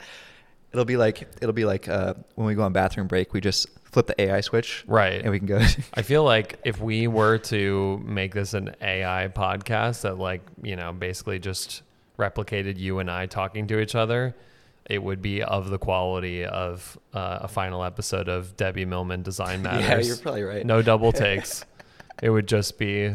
[0.72, 3.68] It'll be like it'll be like uh, when we go on bathroom break, we just
[3.84, 5.20] flip the AI switch, right.
[5.20, 5.58] and we can go.
[5.94, 10.76] I feel like if we were to make this an AI podcast that like, you
[10.76, 11.82] know, basically just
[12.18, 14.36] replicated you and I talking to each other,
[14.84, 19.62] it would be of the quality of uh, a final episode of Debbie Millman Design
[19.62, 19.88] Matters.
[19.88, 20.66] yeah, you're probably right.
[20.66, 21.64] No double takes.
[22.22, 23.14] it would just be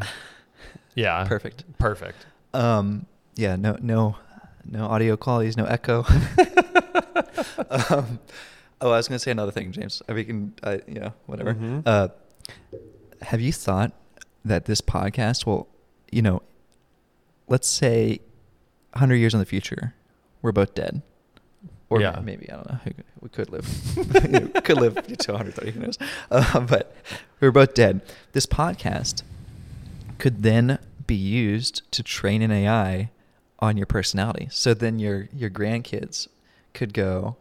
[0.95, 1.25] yeah.
[1.27, 1.63] perfect.
[1.77, 2.25] Perfect.
[2.53, 4.15] Um, yeah, no, no,
[4.65, 6.03] no audio qualities, no echo.
[7.69, 8.19] um,
[8.81, 10.01] oh, I was gonna say another thing, James.
[10.07, 11.53] I we can, uh, you know, whatever.
[11.55, 11.83] Mhm.
[11.85, 12.07] Uh,
[13.21, 13.91] have you thought
[14.45, 15.67] that this podcast will,
[16.11, 16.41] you know,
[17.47, 18.19] let's say,
[18.95, 19.95] hundred years in the future,
[20.41, 21.01] we're both dead,
[21.89, 22.19] or Yeah.
[22.23, 22.79] maybe I don't know.
[23.21, 23.65] We could live,
[24.29, 25.71] know, could live to 130.
[25.71, 25.97] Who knows?
[26.29, 26.93] Uh, but
[27.39, 28.01] we're both dead.
[28.33, 29.23] This podcast
[30.23, 33.11] could then be used to train an AI
[33.59, 34.47] on your personality.
[34.51, 36.29] So then your your grandkids
[36.73, 37.35] could go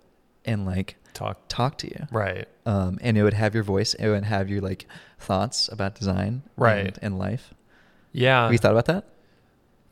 [0.45, 1.37] and like Talk.
[1.49, 2.07] talk to you.
[2.11, 2.49] Right.
[2.67, 3.95] Um, and it would have your voice.
[3.95, 4.87] It would have your like
[5.21, 6.87] thoughts about design, Right.
[6.89, 7.55] and, and life.
[8.13, 8.43] Yeah.
[8.45, 9.05] Have you thought about that?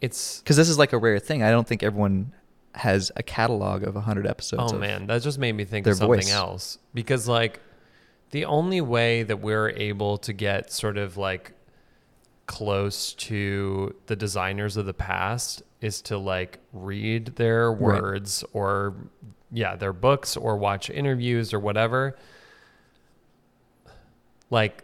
[0.01, 1.43] it's Because this is like a rare thing.
[1.43, 2.33] I don't think everyone
[2.75, 4.73] has a catalog of hundred episodes.
[4.73, 6.33] Oh man, that just made me think of something voice.
[6.33, 7.61] else because like
[8.31, 11.53] the only way that we're able to get sort of like
[12.51, 18.03] close to the designers of the past is to like read their Right.
[18.03, 18.95] words or
[19.53, 22.17] yeah, their books or watch interviews or whatever.
[24.51, 24.83] Like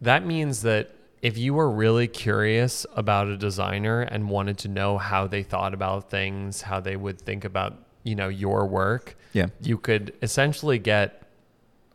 [0.00, 0.90] that means that
[1.22, 5.72] if you were really curious about a designer and wanted to know how they thought
[5.72, 9.46] about things, how they would think about, you know, your work, Yeah.
[9.60, 11.22] you could essentially get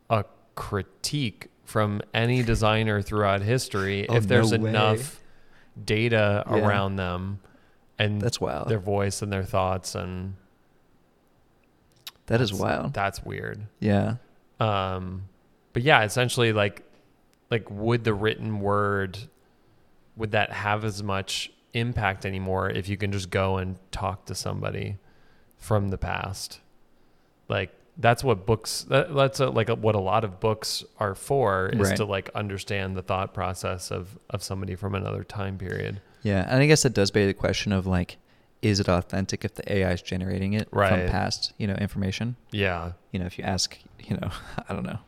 [0.10, 0.23] a
[0.55, 5.21] critique from any designer throughout history Oh, if there's no enough
[5.86, 6.58] data Yeah.
[6.58, 7.39] around them
[7.99, 8.69] and That's wild.
[8.69, 10.36] their voice and their thoughts and
[12.25, 12.93] That is wild.
[12.93, 13.67] That's weird.
[13.79, 14.15] Yeah.
[14.60, 15.23] Um,
[15.73, 16.84] but yeah, essentially, like,
[17.51, 19.17] like would the written word
[20.15, 24.36] would that have as much impact anymore if you can just go and talk to
[24.36, 24.97] somebody
[25.58, 26.60] from the past?
[27.47, 28.83] Like that's what books.
[28.89, 31.97] That, that's a, like a, what a lot of books are for is Right.
[31.97, 36.01] to like understand the thought process of of somebody from another time period.
[36.23, 36.45] Yeah.
[36.49, 38.17] And I guess it does beg the question of like,
[38.62, 40.89] is it authentic if the AI is generating it Right.
[40.89, 42.35] from past, you know, information?
[42.51, 44.29] Yeah, You know, if you ask, you know,
[44.69, 44.99] I don't know,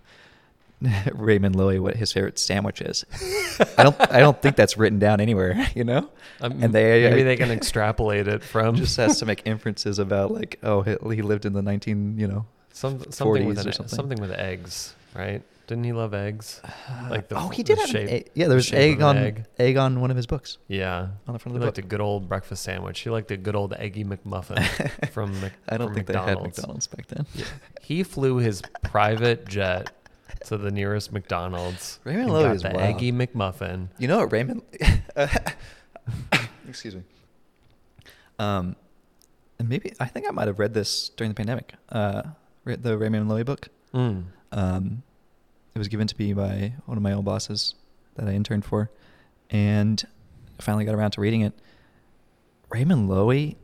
[1.14, 3.06] Raymond Loewy what his favorite sandwich is,
[3.78, 5.68] I don't, I don't think that's written down anywhere.
[5.76, 6.10] You know,
[6.42, 10.32] um, And they- maybe they can extrapolate it from just has to make inferences about
[10.32, 13.88] like, oh, he, he lived in the nineteen, you know, some something with an, something.
[13.96, 15.42] something with eggs, right?
[15.68, 16.60] Didn't he love eggs?
[17.10, 18.30] Like the oh, he the did have shape- egg.
[18.34, 19.46] Yeah, there was egg on egg.
[19.58, 21.08] egg on one of his books Yeah.
[21.28, 21.90] on the front He of the liked a book.
[21.90, 23.00] good old breakfast sandwich.
[23.00, 26.28] He liked a good old eggy McMuffin from Mc, I don't from think McDonald's.
[26.36, 27.26] they had McDonald's back then.
[27.82, 29.92] He flew his private jet
[30.48, 32.00] to the nearest McDonald's.
[32.04, 32.82] Raymond Loewy got is the wild.
[32.82, 33.88] eggy McMuffin.
[33.98, 34.64] You know what Raymond?
[36.68, 37.04] excuse me.
[38.40, 38.76] Um,
[39.60, 41.74] and maybe I think I might have read this during the pandemic.
[41.90, 42.24] Uh,
[42.66, 43.70] the Raymond Loewy book.
[43.94, 44.24] Mm.
[44.52, 45.04] Um,
[45.76, 47.76] it was given to me by one of my old bosses
[48.16, 48.90] that I interned for,
[49.50, 50.04] and
[50.60, 51.54] I finally got around to reading it.
[52.70, 53.56] Raymond Loewy,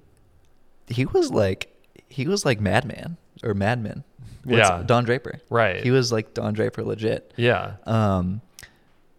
[0.88, 1.74] he was like,
[2.10, 4.04] he was like Madman or Madman.
[4.50, 4.82] Yeah.
[4.86, 5.42] Don Draper.
[5.50, 5.84] Right.
[5.84, 7.34] He was like Don Draper legit.
[7.36, 7.74] Yeah.
[7.86, 8.40] Um,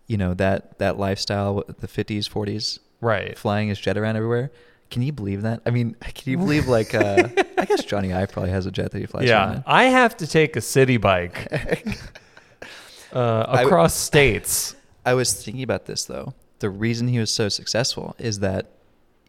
[0.06, 3.36] you know that that lifestyle, the fifties, forties, Right.
[3.36, 4.50] flying his jet around everywhere.
[4.90, 5.60] Can you believe that?
[5.66, 8.92] I mean, can you believe like uh, I guess Jony Ive probably has a jet
[8.92, 9.46] that he flies yeah.
[9.46, 9.64] around.
[9.66, 11.46] I have to take a city bike
[13.12, 14.74] uh, I across states.
[15.04, 16.34] I was thinking about this though.
[16.60, 18.70] The reason he was so successful is that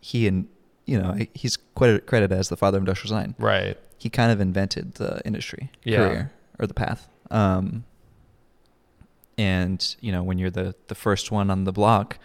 [0.01, 0.47] he and
[0.85, 3.35] you know he's credited credited as the father of industrial design.
[3.37, 3.77] Right.
[3.97, 5.97] He kind of invented the industry Yeah.
[5.97, 7.07] career or the path.
[7.29, 7.83] Um,
[9.37, 12.17] and you know when you're the the first one on the block,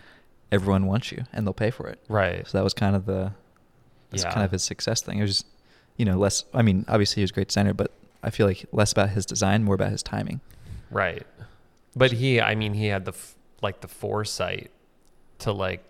[0.55, 1.99] everyone wants you and they'll pay for it.
[2.09, 2.47] Right.
[2.47, 3.33] So that was kind of the
[4.11, 4.33] that's Yeah.
[4.33, 5.19] kind of his success thing.
[5.19, 5.47] It was just,
[5.97, 6.45] you know, less.
[6.55, 7.90] I mean, obviously he was a great designer, but
[8.23, 10.40] I feel like less about his design, more about his timing.
[10.90, 11.27] Right.
[11.97, 14.71] But he, I mean, he had the f- like the foresight
[15.40, 15.85] to like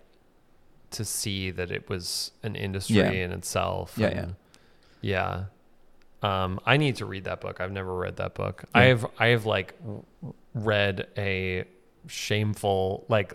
[0.91, 3.11] to see that it was an industry Yeah.
[3.11, 3.93] in itself.
[3.97, 4.35] Yeah, and-
[5.01, 5.45] yeah.
[6.23, 7.59] Um, I need to read that book.
[7.61, 8.63] I've never read that book.
[8.73, 8.81] Yeah.
[8.81, 9.75] I have I have like
[10.55, 11.65] read a
[12.07, 13.33] shameful like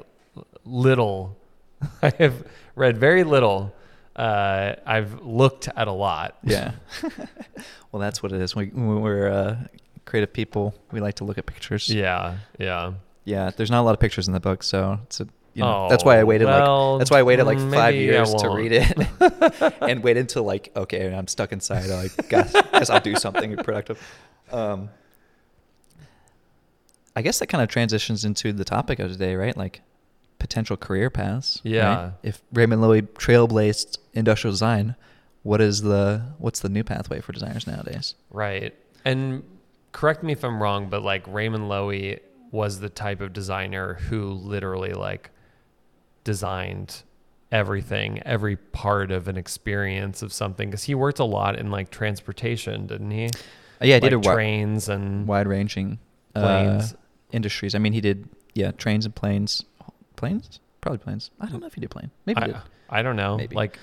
[0.65, 1.37] little.
[2.03, 2.45] I have
[2.75, 3.75] read very little.
[4.17, 6.37] Uh, I've looked at a lot.
[6.43, 6.73] Yeah.
[7.93, 8.55] well, that's what it is.
[8.55, 9.57] We, when we're uh,
[10.05, 11.89] creative people, we like to look at pictures.
[11.89, 12.37] Yeah.
[12.59, 12.93] Yeah.
[13.25, 13.51] Yeah.
[13.57, 15.29] There's not a lot of pictures in the book, so it's a.
[15.53, 17.97] You know, Oh, that's why I waited well, like that's why I waited like five
[17.97, 18.97] years to read it,
[19.83, 21.91] and waited until like okay, I'm stuck inside.
[21.91, 24.01] I guess, guess I'll do something productive.
[24.53, 24.91] Um,
[27.17, 29.57] I guess that kind of transitions into the topic of today, right?
[29.57, 29.83] Like
[30.41, 31.61] potential career paths.
[31.65, 31.73] right?
[31.75, 32.11] Yeah.
[32.25, 34.97] If Raymond Loewy trailblazed industrial design,
[35.45, 38.15] what is the what's the new pathway for designers nowadays?
[38.31, 38.75] Right.
[39.05, 39.45] And
[39.93, 42.19] correct me if I'm wrong, but like Raymond Loewy
[42.51, 45.31] was the type of designer who literally like
[46.25, 47.03] designed
[47.53, 50.69] everything, every part of an experience of something.
[50.71, 53.27] Because he worked a lot in like transportation, didn't he?
[53.27, 53.29] Uh,
[53.83, 55.99] yeah, did like a wi- trains and wide ranging
[56.35, 56.93] planes.
[56.93, 56.97] uh,
[57.33, 57.75] industries.
[57.75, 59.65] I mean, he did yeah trains and planes,
[60.21, 61.31] planes, probably planes.
[61.41, 62.11] I don't know if he did plane.
[62.27, 62.57] Maybe he did.
[62.57, 63.37] I, I don't know.
[63.37, 63.57] Maybe.
[63.57, 63.79] Like,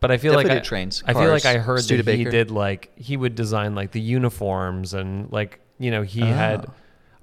[0.00, 2.50] but I feel Definitely like I, trains, I feel like I heard that he did
[2.50, 6.66] like he would design like the uniforms and like you know he had.
[6.66, 6.74] Oh.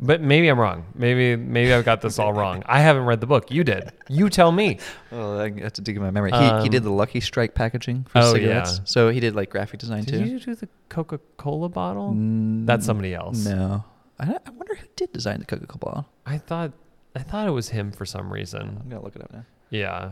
[0.02, 0.86] But maybe I'm wrong.
[0.96, 2.64] Maybe maybe I've got this all wrong.
[2.66, 3.52] I haven't read the book.
[3.52, 3.92] You did.
[4.08, 4.80] You tell me.
[5.12, 6.32] Well, I have to dig in my memory.
[6.32, 8.78] He, he did Um, the Lucky Strike packaging for oh, cigarettes.
[8.78, 8.84] yeah.
[8.86, 10.20] So he did like graphic design Did too.
[10.20, 12.14] Did you do the Coca-Cola bottle?
[12.14, 13.44] Mm, That's somebody else.
[13.44, 13.84] No,
[14.20, 16.10] I, I wonder who did design the Coca-Cola bottle.
[16.28, 16.72] I thought
[17.16, 18.80] I thought it was him for some reason.
[18.82, 19.46] I'm gonna look it up now.
[19.70, 20.12] Yeah.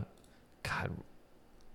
[0.63, 0.91] God,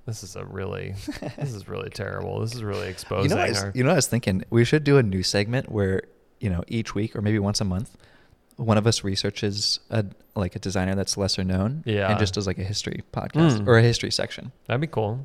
[0.07, 0.95] this is a really
[1.39, 2.41] this is really terrible.
[2.41, 4.09] This is really exposing You know, what I was, our you know, what I was
[4.09, 6.03] thinking we should do a new segment where
[6.41, 7.97] you know each week or maybe once a month
[8.57, 10.05] one of us researches a
[10.37, 12.11] like a designer that's lesser known, Yeah.
[12.11, 13.67] and just does like a history podcast Mm.
[13.67, 14.53] or a history section.
[14.67, 15.25] That'd be cool.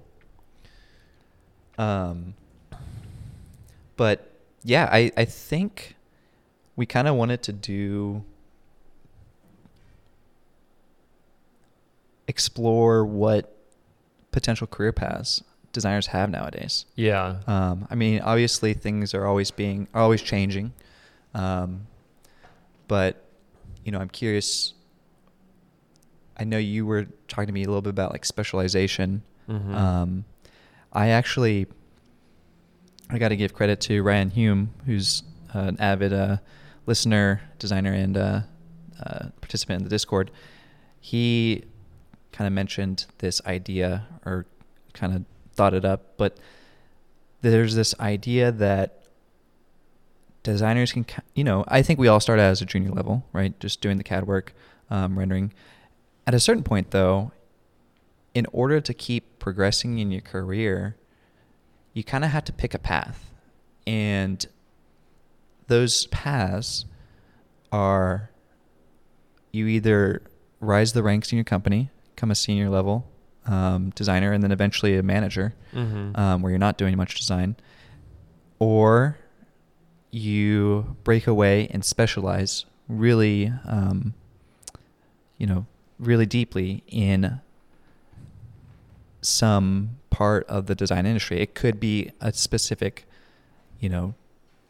[1.77, 2.33] Um,
[3.95, 4.31] but
[4.63, 5.95] yeah, I I think
[6.75, 8.23] we kind of wanted to do
[12.27, 13.55] explore what
[14.31, 16.85] potential career paths designers have nowadays.
[16.95, 17.37] Yeah.
[17.47, 20.73] Um, I mean, obviously things are always being are always changing,
[21.33, 21.87] um,
[22.87, 23.23] but
[23.83, 24.73] you know, I'm curious.
[26.39, 29.23] I know you were talking to me a little bit about like specialization.
[29.49, 29.73] Mhm.
[29.73, 30.25] Um,
[30.93, 31.67] I actually,
[33.09, 35.23] I got to give credit to Ryan Hume, who's
[35.53, 36.37] an avid uh,
[36.85, 38.41] listener, designer, and uh,
[39.03, 40.29] uh, participant in the Discord.
[40.99, 41.63] He
[42.37, 44.45] kind of mentioned this idea, or
[44.93, 46.37] kind of thought it up, but
[47.41, 49.03] there's this idea that
[50.43, 53.59] designers can, you know, I think we all start out as a junior level, right?
[53.59, 54.53] Just doing the CAD work,
[54.91, 55.51] um, rendering.
[56.27, 57.31] At a certain point, though,
[58.35, 60.95] in order to keep progressing in your career,
[61.93, 63.31] you kind of have to pick a path.
[63.87, 64.45] And
[65.65, 66.85] those paths
[67.71, 68.29] are
[69.51, 70.21] you either
[70.59, 73.05] rise the ranks in your company, become a senior level
[73.45, 76.17] um, designer, and then eventually a manager, Mhm.
[76.17, 77.55] um, where you're not doing much design,
[78.59, 79.17] or
[80.11, 84.13] you break away and specialize really, um,
[85.37, 85.65] you know,
[85.99, 87.39] really deeply in
[89.21, 91.39] some part of the design industry.
[91.39, 93.05] It could be a specific,
[93.79, 94.13] you know,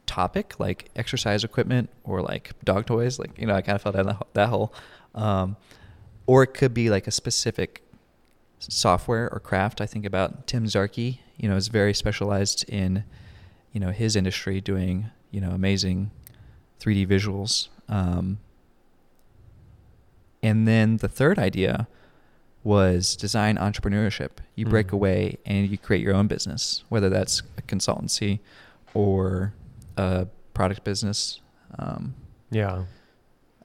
[0.05, 3.17] topic like exercise equipment or like dog toys.
[3.17, 4.71] Like, you know, I kind of fell down that, that hole.
[6.27, 7.81] Or it could be like a specific
[8.59, 9.81] software or craft.
[9.81, 13.03] I think about Tim Zarkey, you know, is very specialized in,
[13.71, 16.11] you know, his industry doing, you know, amazing
[16.79, 17.69] 3D visuals.
[17.89, 18.37] Um,
[20.43, 21.87] and then the third idea
[22.63, 24.31] was design entrepreneurship.
[24.55, 24.93] You break Mhm.
[24.93, 28.39] away and you create your own business, whether that's a consultancy
[28.93, 29.53] or
[29.95, 31.39] a product business.
[31.79, 32.15] Um,
[32.51, 32.83] Yeah.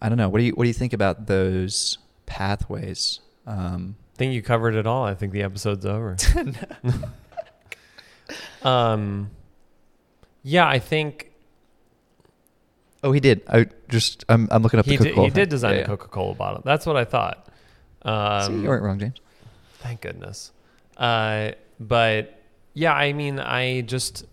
[0.01, 0.29] I don't know.
[0.29, 1.99] What do you What do you think about those
[2.33, 3.21] pathways?
[3.47, 5.05] Um, I think you covered it all.
[5.05, 6.17] I think the episode's over.
[8.63, 9.31] um,
[10.43, 11.31] yeah, I think
[13.05, 13.43] oh, he did.
[13.49, 15.29] I just I'm I'm looking up he the did, Coca-Cola.
[15.29, 15.87] he did design Yeah, a yeah.
[15.87, 16.63] Coca Cola bottle.
[16.65, 17.49] That's what I thought.
[18.03, 19.19] Um, See, you weren't wrong, James.
[19.81, 20.53] Thank goodness.
[20.97, 22.41] Uh, but
[22.73, 24.25] yeah, I mean, I just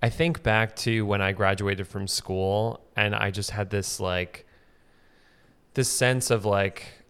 [0.00, 4.46] I think back to when I graduated from school, and I just had this like
[5.74, 7.01] this sense of like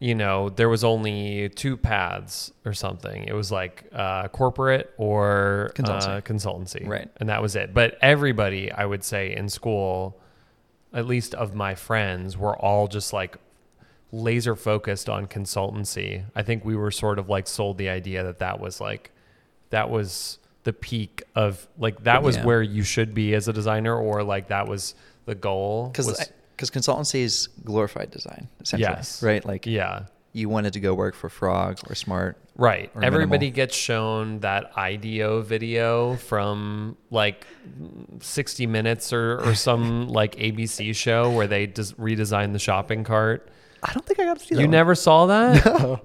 [0.00, 5.70] you know there was only two paths or something it was like uh, corporate or
[5.74, 6.08] Consultancy.
[6.08, 7.08] uh, consultancy Right.
[7.18, 10.16] and that was it but everybody i would say in school
[10.94, 13.36] at least of my friends were all just like
[14.12, 18.38] laser focused on consultancy i think we were sort of like sold the idea that
[18.38, 19.10] that was like
[19.70, 22.44] that was the peak of like that was Yeah.
[22.44, 24.94] where you should be as a designer or like that was
[25.26, 28.92] the goal Because because consultancy is glorified design, essentially.
[28.92, 29.22] Yes.
[29.22, 29.44] Right.
[29.44, 32.36] Like yeah you wanted to go work for Frog or Smart.
[32.56, 32.90] Right.
[32.94, 33.56] or Everybody minimal.
[33.56, 37.46] gets shown that IDEO video from like
[38.20, 43.48] 60 Minutes or, or some like ABC show where they just redesign the shopping cart.
[43.82, 44.60] I don't think I got to see that.
[44.60, 44.70] You one.
[44.72, 45.64] never saw that?
[45.78, 46.00] No.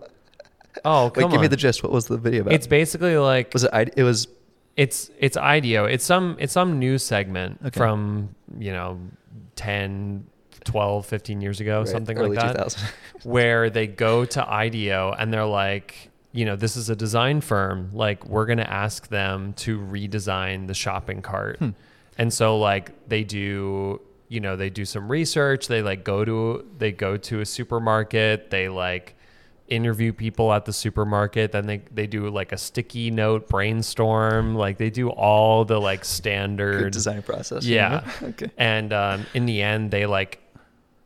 [0.86, 1.84] Oh, Wait, come give me the gist.
[1.84, 2.54] What was the video about?
[2.54, 3.70] It's basically like was it?
[3.72, 4.28] I, it was
[4.76, 5.86] it's it's IDEO.
[5.86, 7.78] It's some it's some news segment Okay.
[7.78, 9.00] from, you know,
[9.56, 10.26] 10
[10.64, 12.76] 12 15 years ago, right, something like that.
[13.24, 17.92] where they go to IDEO and they're like, you know, this is a design firm.
[17.94, 21.60] Like, we're going to ask them to redesign the shopping cart.
[21.60, 21.70] Hmm.
[22.18, 25.68] And so, like, they do, you know, they do some research.
[25.68, 28.50] They like go to, they go to a supermarket.
[28.50, 29.16] They like
[29.68, 31.52] interview people at the supermarket.
[31.52, 34.56] Then they, they do like a sticky note brainstorm.
[34.56, 37.64] Like, they do all the like Good standard design process.
[37.64, 38.10] Yeah.
[38.24, 38.50] okay.
[38.58, 40.43] and um, in the end they like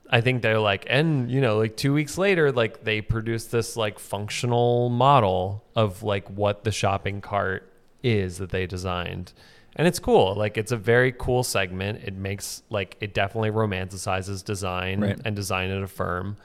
[0.10, 3.76] i think they're like and you know like two weeks later like they produced this
[3.76, 7.72] like functional model of like what the shopping cart
[8.03, 9.34] is that they designed.
[9.76, 10.34] And it's cool.
[10.34, 12.01] Like it's a very cool segment.
[12.03, 15.20] It makes like it definitely romanticizes design Right.
[15.26, 16.38] and design at a firm.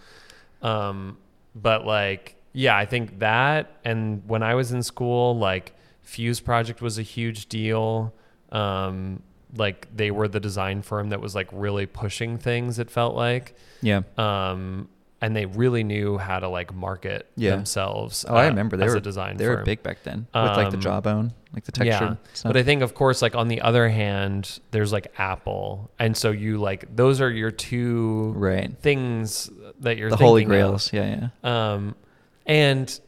[0.60, 1.16] Um
[1.54, 5.74] but like yeah i think that and when i was in school like
[6.06, 8.12] fuseproject was a huge deal.
[8.50, 9.22] Um
[9.56, 13.54] like they were the design firm that was like really pushing things it felt like
[13.82, 14.02] Yeah.
[14.18, 14.88] um
[15.20, 17.50] and they really knew how to like market Yeah.
[17.50, 18.24] themselves.
[18.28, 20.56] Oh, I uh, remember they as were a design They were big back then with
[20.56, 22.18] like the Um, jawbone, like the texture.
[22.32, 22.50] stuff.
[22.52, 26.32] But I think, of course, like on the other hand, there's like Apple, and so
[26.32, 28.76] you like those are your two right.
[28.80, 29.48] things
[29.78, 30.66] that you're The holy thinking of.
[30.66, 30.92] grails.
[30.92, 31.72] Yeah, yeah.
[31.74, 31.94] Um,
[32.44, 32.98] and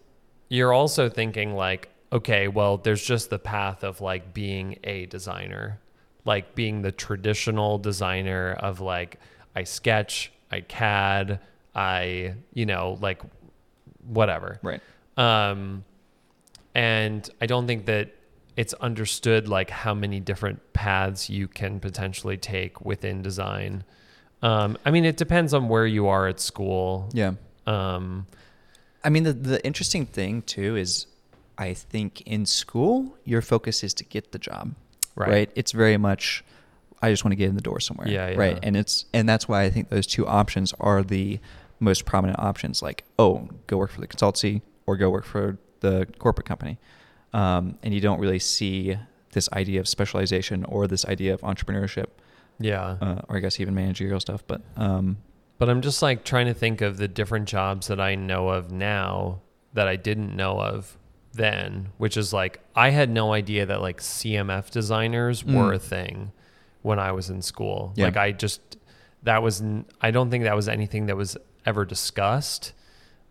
[0.49, 5.80] you're also thinking like, okay, well, there's just the path of like being a designer,
[6.25, 9.18] like being the traditional designer of like
[9.55, 11.41] I sketch, I CAD,
[11.75, 13.22] I you know like
[14.07, 14.59] whatever.
[14.62, 14.81] Right.
[15.16, 15.85] Um,
[16.75, 18.11] and I don't think that
[18.57, 23.85] it's understood like how many different paths you can potentially take within design.
[24.43, 27.09] Um, I mean, it depends on where you are at school.
[27.12, 27.35] Yeah.
[27.66, 28.27] Um,
[29.03, 31.07] I mean, the the interesting thing too is,
[31.57, 34.75] I think in school your focus is to get the job,
[35.17, 35.51] Right.
[35.55, 36.45] It's very much,
[37.03, 38.37] I just want to get in the door somewhere, Yeah, yeah.
[38.37, 38.59] right.
[38.62, 41.39] And it's and that's why I think those two options are the
[41.81, 42.83] most prominent options.
[42.83, 46.79] Like, oh, go work for the consultancy or go work for the corporate company,
[47.33, 48.97] um, and you don't really see
[49.33, 52.07] this idea of specialization or this idea of entrepreneurship,
[52.59, 52.97] yeah.
[53.01, 54.45] uh, or I guess even managerial stuff.
[54.47, 55.19] But um,
[55.59, 58.71] But I'm just like trying to think of the different jobs that I know of
[58.71, 59.41] now
[59.75, 60.97] that I didn't know of
[61.35, 65.55] then, which is like I had no idea that like CMF designers Mm.
[65.55, 66.32] were a thing
[66.82, 67.93] when I was in school.
[67.97, 68.07] Yeah.
[68.07, 68.76] Like I just
[69.22, 72.72] that was n- I don't think that was anything that was ever discussed.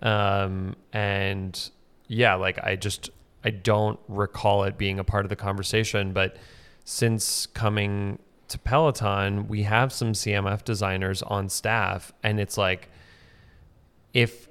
[0.01, 1.69] Um and
[2.07, 3.09] yeah, like I just
[3.45, 6.37] I don't recall it being a part of the conversation, but
[6.85, 12.89] since coming to Peloton, we have some CMF designers on staff and it's like
[14.13, 14.47] if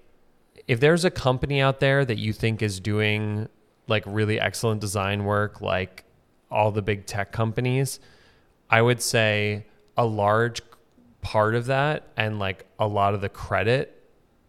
[0.69, 3.49] if there's a company out there that you think is doing
[3.89, 6.05] like really excellent design work like
[6.51, 7.99] all the big tech companies,
[8.71, 10.61] I would say a large
[11.21, 13.99] part of that and like a lot of the credit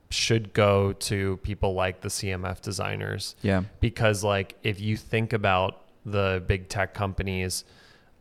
[0.10, 3.36] should go to people like the CMF designers.
[3.42, 7.64] Yeah, because like if you think about the big tech companies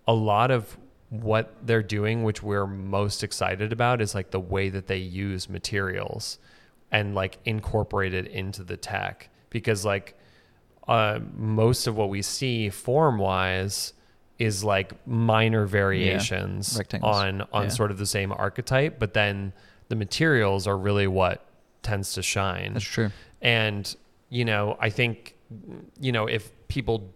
[0.07, 0.76] a lot of
[1.11, 5.49] what they're doing which we're most excited about is like the way that they use
[5.49, 6.38] materials
[6.93, 10.14] and like incorporate it into the tech because like
[10.86, 13.95] uh, most of what we see form wise
[14.38, 17.16] is like minor variations Rectangles.
[17.16, 17.68] on on Yeah.
[17.70, 19.53] sort of the same archetype but then
[19.88, 21.45] the materials are really what
[21.82, 23.11] tends to shine that's true.
[23.40, 23.95] and,
[24.28, 25.34] you know, I think,
[26.01, 27.12] you know, if people,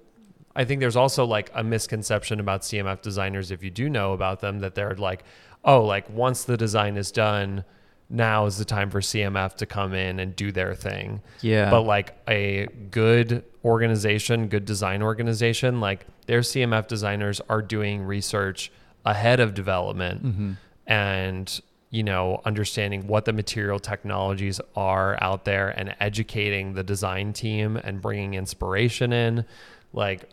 [0.54, 4.40] I think there's also like a misconception about CMF designers, if you do know about
[4.40, 5.22] them, that they're like,
[5.64, 7.64] oh, like once the design is done,
[8.08, 11.22] now is the time for CMF to come in and do their thing.
[11.40, 18.02] Yeah, But like a good organization, good design organization, like their CMF designers are doing
[18.02, 18.70] research
[19.04, 20.52] ahead of development hmm
[20.88, 27.32] and you know understanding what the material technologies are out there and educating the design
[27.32, 29.44] team and bringing inspiration in.
[29.92, 30.28] Like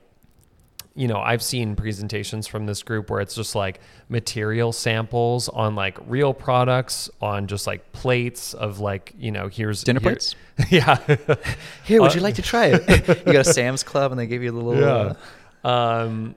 [0.96, 3.80] you know i've seen presentations from this group where it's just like
[4.10, 9.84] material samples on like real products on just like plates of like you know here's
[9.84, 10.36] dinner here- plates.
[10.70, 10.98] yeah
[11.84, 13.08] Here, would Uh, you like to try it?
[13.26, 14.82] you go to Sam's Club and they give you the little.
[14.84, 15.14] Yeah.
[15.66, 16.36] uh, um,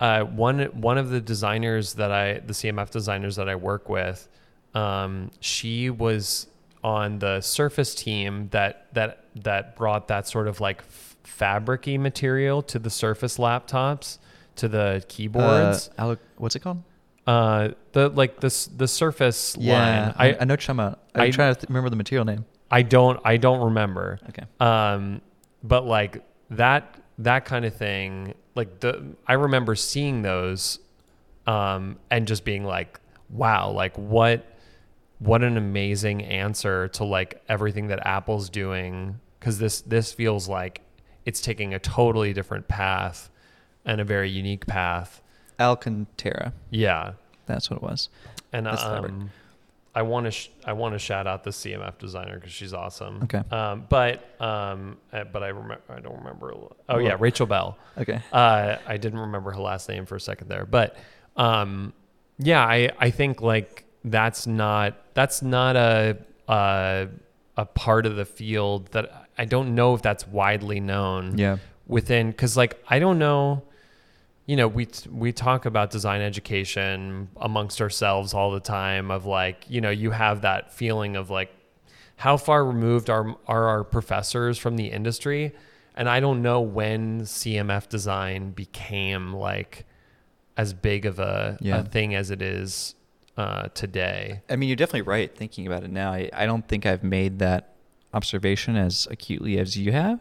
[0.00, 4.26] uh, one one of the designers that I, the CMF designers that I work with,
[4.74, 6.46] um, she was
[6.82, 10.82] on the Surface team that that that brought that sort of like
[11.28, 14.18] fabricy material to the Surface laptops,
[14.56, 15.88] to the keyboards.
[15.98, 16.82] Uh, Alec, what's it called?
[17.26, 19.74] Uh, the like the the Surface Yeah,
[20.06, 20.14] line.
[20.16, 20.80] I, I I know what you're.
[20.80, 22.44] I'm I- trying to th- remember the material name.
[22.70, 24.18] I don't I don't remember.
[24.30, 24.44] Okay.
[24.60, 25.20] Um,
[25.62, 30.78] but like that that kind of thing, like the I remember seeing those,
[31.46, 32.98] um, and just being like,
[33.30, 34.44] wow, like what
[35.18, 40.80] what an amazing answer to like everything that Apple's doing because this this feels like
[41.28, 43.28] it's taking a totally different path
[43.84, 45.20] and a very unique path.
[45.60, 46.54] Alcantara.
[46.70, 47.12] Yeah,
[47.44, 48.08] That's what it was.
[48.50, 49.30] and That's um,
[49.94, 53.24] I want to sh- I want to shout out the CMF designer because she's awesome.
[53.24, 53.42] Okay.
[53.50, 56.54] Um, but um, uh, but I remember I don't remember.
[56.88, 57.76] Oh yeah, Rachel Bell.
[57.98, 58.22] Okay.
[58.32, 60.96] Uh, I didn't remember her last name for a second there, but
[61.36, 61.92] um,
[62.38, 66.16] yeah, I I think like that's not that's not a
[66.48, 67.08] a
[67.58, 71.58] a part of the field that I don't know if that's widely known Yeah.
[71.86, 73.64] within because like I don't know
[74.46, 79.64] you know we we talk about design education amongst ourselves all the time of like
[79.68, 81.50] you know you have that feeling of like
[82.16, 85.52] how far removed are are our professors from the industry
[85.96, 89.84] and I don't know when CMF design became like
[90.56, 91.78] as big of a, Yeah.
[91.80, 92.94] a thing as it is
[93.38, 94.42] uh, today.
[94.50, 96.12] I mean, you're definitely right thinking about it now.
[96.12, 97.74] I, I don't think I've made that
[98.12, 100.20] observation as acutely as you have.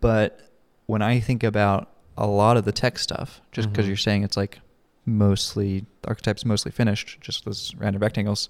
[0.00, 0.40] But
[0.86, 3.88] when I think about a lot of the tech stuff, just because Mhm.
[3.88, 4.60] you're saying it's like
[5.06, 8.48] mostly, the archetype's mostly finished, just those random rectangles,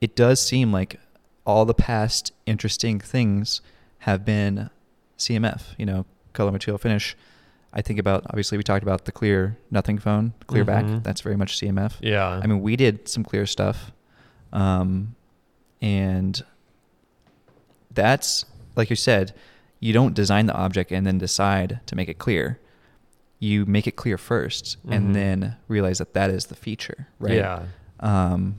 [0.00, 1.00] it does seem like
[1.46, 3.60] all the past interesting things
[4.00, 4.68] have been
[5.16, 7.16] CMF, you know, color material finish.
[7.76, 10.66] I think about, obviously, we talked about the clear nothing phone, clear Mhm.
[10.66, 11.02] back.
[11.04, 11.98] That's very much CMF.
[12.00, 12.26] Yeah.
[12.42, 13.92] I mean, we did some clear stuff,
[14.52, 15.14] um,
[15.82, 16.42] and
[17.92, 19.32] that's like you said.
[19.78, 22.58] You don't design the object and then decide to make it clear.
[23.38, 24.94] You make it clear 1st Mhm.
[24.96, 27.34] and then realize that that is the feature, right?
[27.36, 27.62] Yeah.
[28.00, 28.56] Um,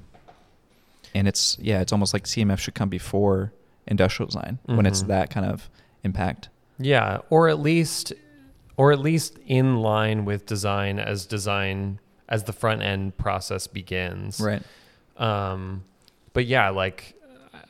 [1.15, 3.51] and it's yeah, it's almost like CMF should come before
[3.87, 5.07] industrial design when it's Mhm.
[5.07, 5.69] that kind of
[6.03, 6.49] impact.
[6.77, 8.13] Yeah, or at least
[8.77, 11.99] or at least in line with design as design
[12.29, 14.39] as the front end process begins.
[14.39, 14.61] Right.
[15.17, 15.83] Um
[16.33, 17.15] but yeah, like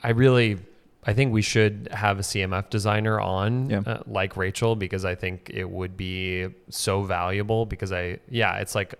[0.04, 0.58] I really
[1.06, 3.82] I think we should have a CMF designer on Yeah.
[3.86, 8.76] uh, like Rachel because I think it would be so valuable because I yeah, it's
[8.76, 8.96] like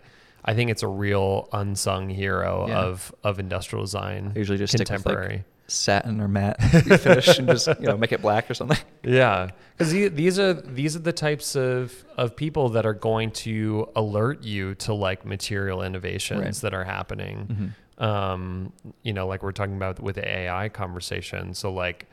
[0.46, 2.80] I think it's a real unsung hero Yeah.
[2.80, 4.32] of of industrial design.
[4.36, 5.36] I usually just stick with contemporary.
[5.38, 6.62] like satin or matte
[7.02, 8.78] finish and just you know make it black or something.
[9.04, 13.90] Yeah, because these are these are the types of of people that are going to
[13.96, 16.56] alert you to like material innovations Right.
[16.62, 17.74] that are happening.
[18.00, 18.04] Mhm.
[18.04, 21.54] Um, you know, like we're talking about with the AI conversation.
[21.54, 22.06] So like,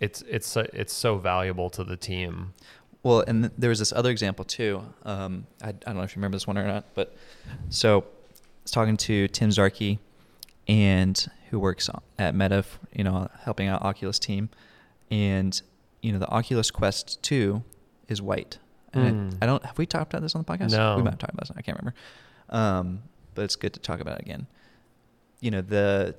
[0.00, 2.54] it's it's it's so valuable to the team.
[3.02, 4.82] Well, and th- there was this other example too.
[5.02, 7.14] Um, I, I don't know if you remember this one or not, but
[7.68, 8.04] so I
[8.62, 9.98] was talking to Tim Zarkey,
[10.68, 11.88] and who works
[12.18, 14.48] at Meta, you know, helping out Oculus team,
[15.08, 15.62] and
[16.02, 17.62] you know the Oculus Quest Two
[18.08, 18.58] is white.
[18.92, 19.38] And Mm.
[19.40, 20.72] I, I don't have we talked about this on the podcast.
[20.72, 20.96] No.
[20.96, 21.56] we might have talked about this.
[21.56, 21.94] I can't remember.
[22.50, 23.02] Um,
[23.36, 24.48] but it's good to talk about it again.
[25.40, 26.16] You know, the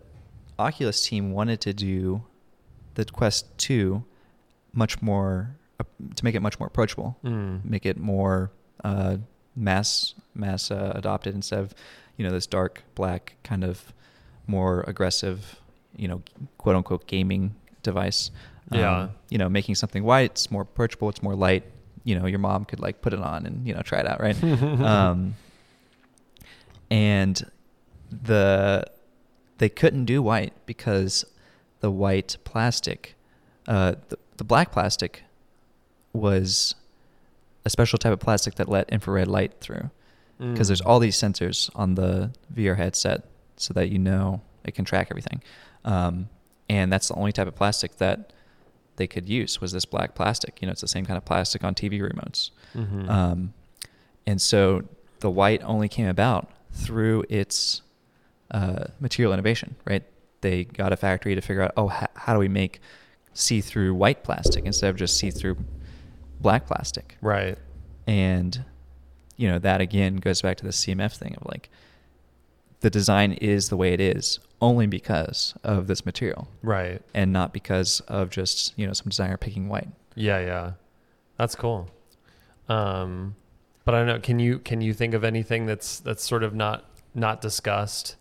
[0.57, 2.23] Oculus team wanted to do
[2.93, 4.05] the Quest Two
[4.71, 5.83] much more uh,
[6.15, 7.65] to make it much more approachable, Mm.
[7.65, 8.51] make it more
[8.85, 9.17] uh,
[9.53, 11.73] mass mass uh, adopted instead of
[12.15, 13.91] you know this dark black kind of
[14.47, 15.59] more aggressive,
[15.95, 16.21] you know,
[16.57, 18.31] quote unquote gaming device.
[18.71, 19.01] Yeah.
[19.03, 21.63] Um, you know, making something white, it's more approachable, it's more light.
[22.03, 24.19] You know, your mom could like put it on and you know try it out,
[24.21, 24.41] right?
[24.81, 25.35] um,
[26.89, 27.49] and
[28.11, 28.85] the
[29.57, 31.25] they couldn't do white because
[31.79, 33.15] the white plastic,
[33.67, 35.23] uh, the, the black plastic,
[36.13, 36.75] was
[37.63, 39.89] a special type of plastic that let infrared light through.
[40.37, 40.85] Because there's Mm.
[40.87, 43.23] all these sensors on the VR headset,
[43.57, 45.41] so that you know it can track everything.
[45.83, 46.29] Um,
[46.69, 48.33] and that's the only type of plastic that
[48.97, 50.61] they could use was this black plastic.
[50.61, 52.49] You know, it's the same kind of plastic on TV remotes.
[52.73, 53.09] Mhm.
[53.09, 53.53] Um,
[54.25, 54.83] and so
[55.19, 57.81] the white only came about through its
[58.51, 60.03] uh, material innovation, right?
[60.41, 62.79] They got a factory to figure out, oh, h- how do we make
[63.33, 65.57] see-through white plastic instead of just see-through
[66.39, 67.17] black plastic?
[67.21, 67.57] right.
[68.07, 68.63] And
[69.37, 71.69] you know that again goes back to the CMF thing of like
[72.85, 77.01] the design is the way it is only because of this material Right.
[77.15, 79.87] and not because of just you know some designer picking white.
[80.13, 80.71] Yeah, yeah.
[81.35, 81.89] That's cool.
[82.69, 83.35] Um
[83.85, 86.53] but I don't know, can you can you think of anything that's that's sort of
[86.53, 88.17] not not discussed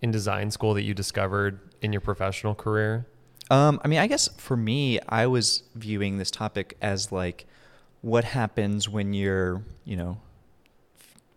[0.00, 3.06] in design school that you discovered in your professional career?
[3.52, 7.46] Um, I mean, I guess for me, I was viewing this topic as like,
[8.00, 10.18] what happens when you're, you know,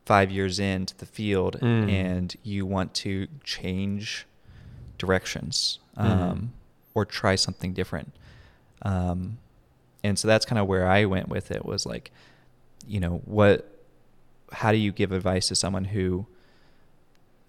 [0.06, 1.90] five years into the field Mm.
[1.92, 4.26] and you want to change
[4.98, 6.48] directions um, Mhm.
[6.94, 8.14] or try something different.
[8.82, 9.38] Um,
[10.04, 12.12] and so that's kind of where I went with it was like,
[12.88, 13.72] you know, what,
[14.52, 16.28] how do you give advice to someone who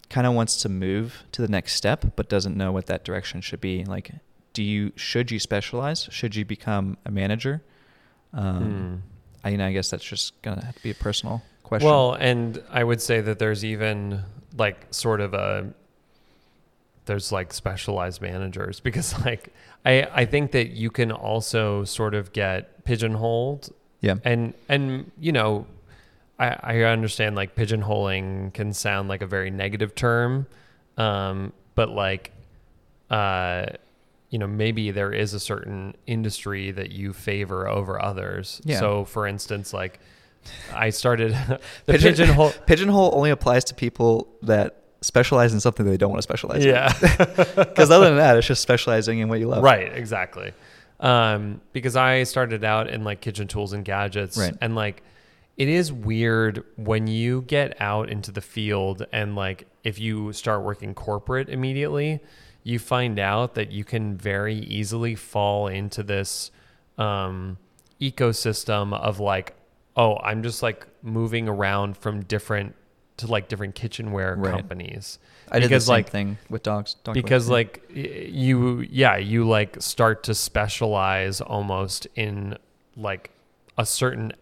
[0.09, 3.41] kind of wants to move to the next step but doesn't know what that direction
[3.41, 3.83] should be?
[3.85, 4.11] Like,
[4.53, 6.07] do you should you specialize?
[6.11, 7.61] Should you become a manager?
[8.33, 9.03] Um,
[9.43, 11.87] I, you know, I guess that's just gonna have to be a personal question.
[11.87, 14.23] Well, and I would say that there's even
[14.57, 15.71] like sort of a
[17.05, 19.53] there's like specialized managers because like
[19.85, 23.69] I I think that you can also sort of get pigeonholed
[24.01, 25.65] yeah, and and you know
[26.39, 30.45] I I understand like pigeonholing can sound like a very negative term
[30.97, 32.31] um but like
[33.09, 33.65] uh
[34.29, 38.79] you know maybe there is a certain industry that you favor over others Yeah.
[38.79, 39.99] so for instance like
[40.73, 41.59] I started the
[41.93, 46.23] Pigeon- pigeonhole pigeonhole only applies to people that specialize in something they don't want to
[46.23, 46.91] specialize yeah
[47.55, 49.63] Because other than that, it's just specializing in what you love.
[49.63, 50.53] Right, exactly.
[50.99, 54.55] Um, because I started out in like kitchen tools and gadgets, Right.
[54.59, 55.03] and like
[55.55, 60.63] it is weird when you get out into the field and like if you start
[60.63, 62.19] working corporate immediately,
[62.63, 66.51] you find out that you can very easily fall into this
[66.97, 67.57] um,
[68.01, 69.55] ecosystem of like,
[69.97, 72.75] oh, I'm just like moving around from different
[73.17, 74.51] to like different kitchenware Right.
[74.53, 75.17] companies.
[75.51, 76.93] I did the same like- thing with dogs.
[77.03, 82.57] dog because like you yeah you like start to specialize almost in
[82.95, 83.31] like
[83.77, 84.33] a certain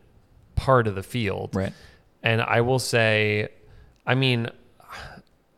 [0.56, 1.74] part of the field right.
[2.24, 3.50] and i will say
[4.08, 4.50] i mean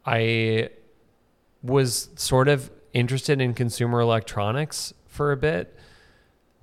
[0.06, 0.70] i
[1.64, 5.76] was sort of interested in consumer electronics for a bit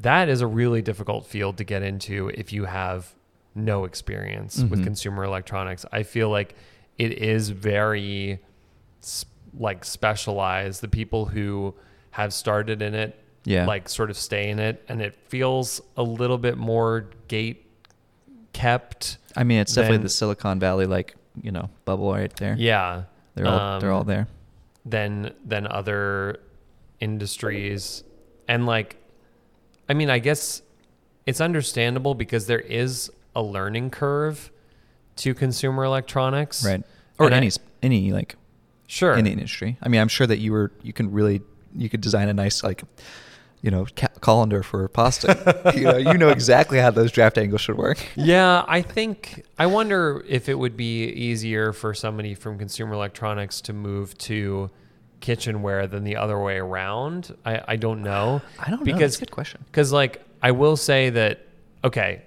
[0.00, 3.14] that is a really difficult field to get into if you have
[3.54, 4.84] no experience with Mhm.
[4.84, 6.54] consumer electronics i feel like
[6.98, 8.40] it is very
[9.58, 11.74] like specialized the people who
[12.10, 13.66] have started in it Yeah.
[13.66, 17.66] like sort of stay in it and it feels a little bit more gate
[18.52, 22.54] kept I mean, it's definitely the Silicon Valley, like you know, bubble right there.
[22.56, 23.02] yeah
[23.34, 24.28] They're all they're Um, all there.
[24.84, 26.38] than than other
[27.00, 28.04] industries
[28.48, 28.96] and like
[29.88, 30.62] i mean i guess
[31.26, 34.50] it's understandable because there is a learning curve
[35.16, 36.82] to consumer electronics Right.
[37.18, 38.36] Or And any s any like
[38.86, 39.76] sure any industry.
[39.82, 41.42] I mean, I'm sure that you were you can really
[41.74, 42.82] you could design a nice like
[43.62, 45.72] you know ca- colander for pasta.
[45.74, 47.98] you know, you know exactly how those draft angles should work.
[48.14, 53.60] yeah i think i wonder if it would be easier for somebody from consumer electronics
[53.62, 54.70] to move to
[55.20, 58.84] kitchenware than the other way around i, I don't know I don't know.
[58.84, 59.64] because That's a good question.
[59.66, 61.46] Because, like, I will say that,
[61.82, 62.22] okay,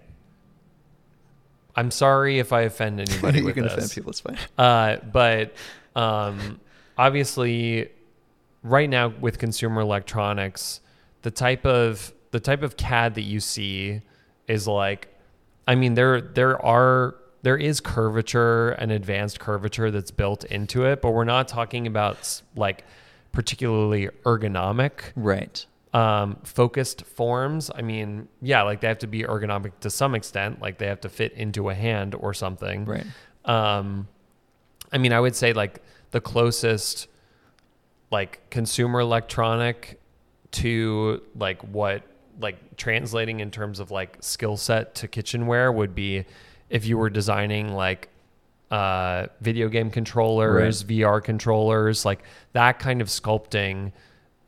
[1.78, 3.74] I'm sorry if I offend anybody you with can this.
[3.74, 4.10] offend people.
[4.10, 4.38] It's fine.
[4.58, 5.54] Uh, but
[5.96, 6.60] um,
[6.98, 7.90] obviously,
[8.64, 10.82] right now with consumer electronics,
[11.22, 14.02] the type of the type of CAD that you see
[14.48, 15.08] is like,
[15.68, 21.02] I mean, there there are there is curvature and advanced curvature that's built into it,
[21.02, 22.84] but we're not talking about like
[23.32, 25.66] particularly ergonomic Right.
[25.98, 27.72] Um, focused forms.
[27.74, 31.02] I mean, yeah, like they have to be ergonomic to some extent, like they have
[31.02, 32.86] to fit into a hand or something.
[32.86, 33.06] Right.
[33.46, 34.08] Um,
[34.92, 35.82] I mean, I would say like
[36.12, 37.08] the closest
[38.12, 40.00] like consumer electronic
[40.52, 42.04] to like what
[42.40, 46.26] like translating in terms of like skill set to kitchenware would be
[46.70, 48.10] if you were designing like
[48.70, 52.22] uh video game controllers, VR controllers, like
[52.54, 53.94] that kind of sculpting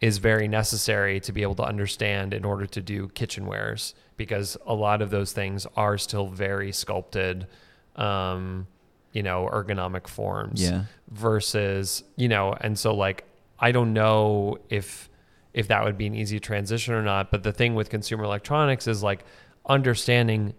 [0.02, 4.74] is very necessary to be able to understand in order to do kitchenwares because a
[4.74, 7.48] lot of those things are still very sculpted
[7.96, 8.66] um
[9.12, 10.84] you know ergonomic forms Yeah.
[11.10, 13.26] versus you know and so like
[13.60, 15.10] i don't know if
[15.54, 18.88] if that would be an easy transition or not but the thing with consumer electronics
[18.88, 19.26] is like
[19.66, 20.54] understanding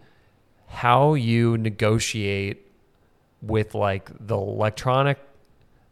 [0.66, 2.66] how you negotiate
[3.41, 5.18] with like the electronic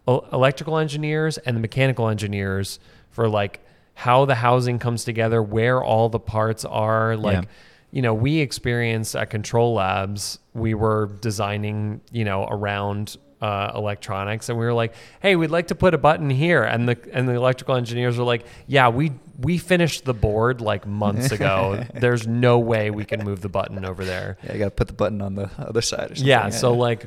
[0.07, 2.79] electrical engineers and the mechanical engineers
[3.11, 3.61] for like
[3.95, 7.49] how the housing comes together where all the parts are like Yeah.
[7.91, 14.59] you know we experienced at CTRL-labs we were designing you know around uh, electronics and
[14.59, 17.35] we were like hey we'd like to put a button here and the and the
[17.35, 22.59] electrical engineers were like yeah we we finished the board like months ago there's no
[22.59, 25.23] way we can move the button over there Yeah, you got to put the button
[25.23, 26.27] on the other side or something.
[26.27, 27.07] yeah so like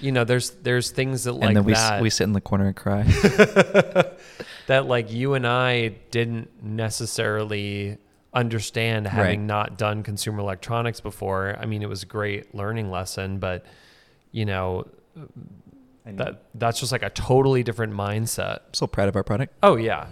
[0.00, 2.32] you know there's there's things that like and then we, s- that we sit in
[2.34, 3.02] the corner and cry.
[4.70, 7.98] that like you and I didn't necessarily
[8.32, 9.46] understand having Right.
[9.46, 11.56] not done consumer electronics before.
[11.58, 13.66] I mean, it was a great learning lesson, but
[14.30, 14.86] you know,
[16.06, 18.58] that that's just like a totally different mindset.
[18.68, 19.54] I'm so proud of our product.
[19.62, 20.06] Oh yeah.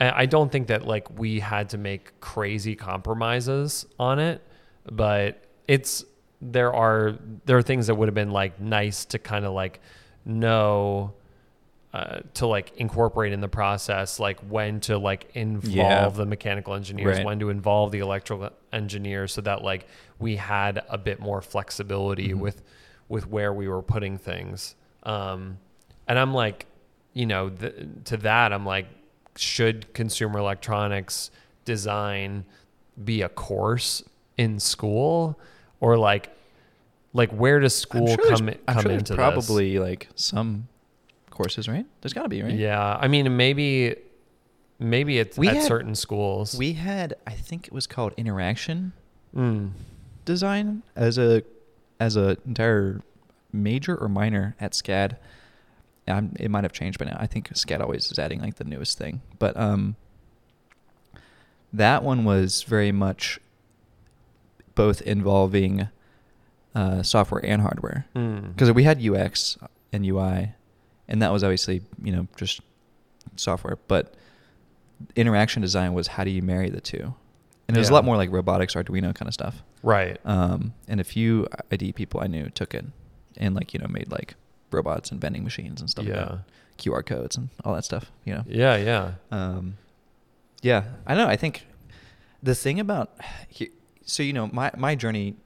[0.00, 4.40] I don't think that like we had to make crazy compromises on it,
[4.88, 6.04] but it's
[6.40, 9.80] there are there are things that would have been like nice to kind of like
[10.24, 11.14] know
[11.98, 16.08] uh, to like incorporate in the process, like when to like involve Yeah.
[16.10, 17.26] the mechanical engineers, Right.
[17.26, 19.86] when to involve the electrical engineers, so that like
[20.20, 22.38] we had a bit more flexibility Mhm.
[22.38, 22.62] with
[23.08, 24.74] with where we were putting things.
[25.02, 25.58] Um,
[26.06, 26.66] and I'm like,
[27.14, 27.74] you know, th-
[28.04, 28.86] to that, I'm like,
[29.34, 31.30] should consumer electronics
[31.64, 32.44] design
[33.02, 34.02] be a course
[34.36, 35.38] in school,
[35.80, 36.30] or like,
[37.14, 39.16] like where does school sure come come sure into this?
[39.16, 40.68] probably like some
[41.38, 41.86] courses, right?
[42.00, 42.52] There's got to be, right?
[42.54, 43.94] Yeah, I mean, maybe,
[44.78, 46.56] maybe it's We at had- certain schools.
[46.58, 48.92] We had, I think it was called interaction
[49.36, 49.70] Mm.
[50.24, 51.42] design as a
[52.00, 53.00] as a entire
[53.52, 55.16] major or minor at SCAD.
[56.06, 57.16] Um, it might have changed by now.
[57.20, 59.96] I think SCAD always is adding like the newest thing, but um,
[61.72, 63.38] that one was very much
[64.74, 65.88] both involving
[66.74, 68.54] uh, software and hardware Mm.
[68.54, 69.58] because we had UX
[69.92, 70.52] and UI,
[71.08, 72.60] and that was obviously you know just
[73.36, 73.78] software.
[73.88, 74.14] But
[75.16, 77.14] interaction design was how do you marry the two,
[77.66, 79.62] and it was a lot more like robotics, Arduino kind of stuff.
[79.82, 80.18] Right.
[80.24, 82.84] Um, and a few ID people I knew took it
[83.36, 84.34] and like you know made like
[84.70, 86.24] robots and vending machines and stuff like yeah.
[86.24, 86.38] that,
[86.78, 88.10] QR codes and all that stuff.
[88.24, 88.44] You know.
[88.46, 88.76] Yeah.
[88.76, 89.12] Yeah.
[89.30, 89.76] Um,
[90.62, 91.26] yeah, I know.
[91.26, 91.66] I think
[92.42, 93.12] the thing about
[94.04, 95.36] so you know my my journey,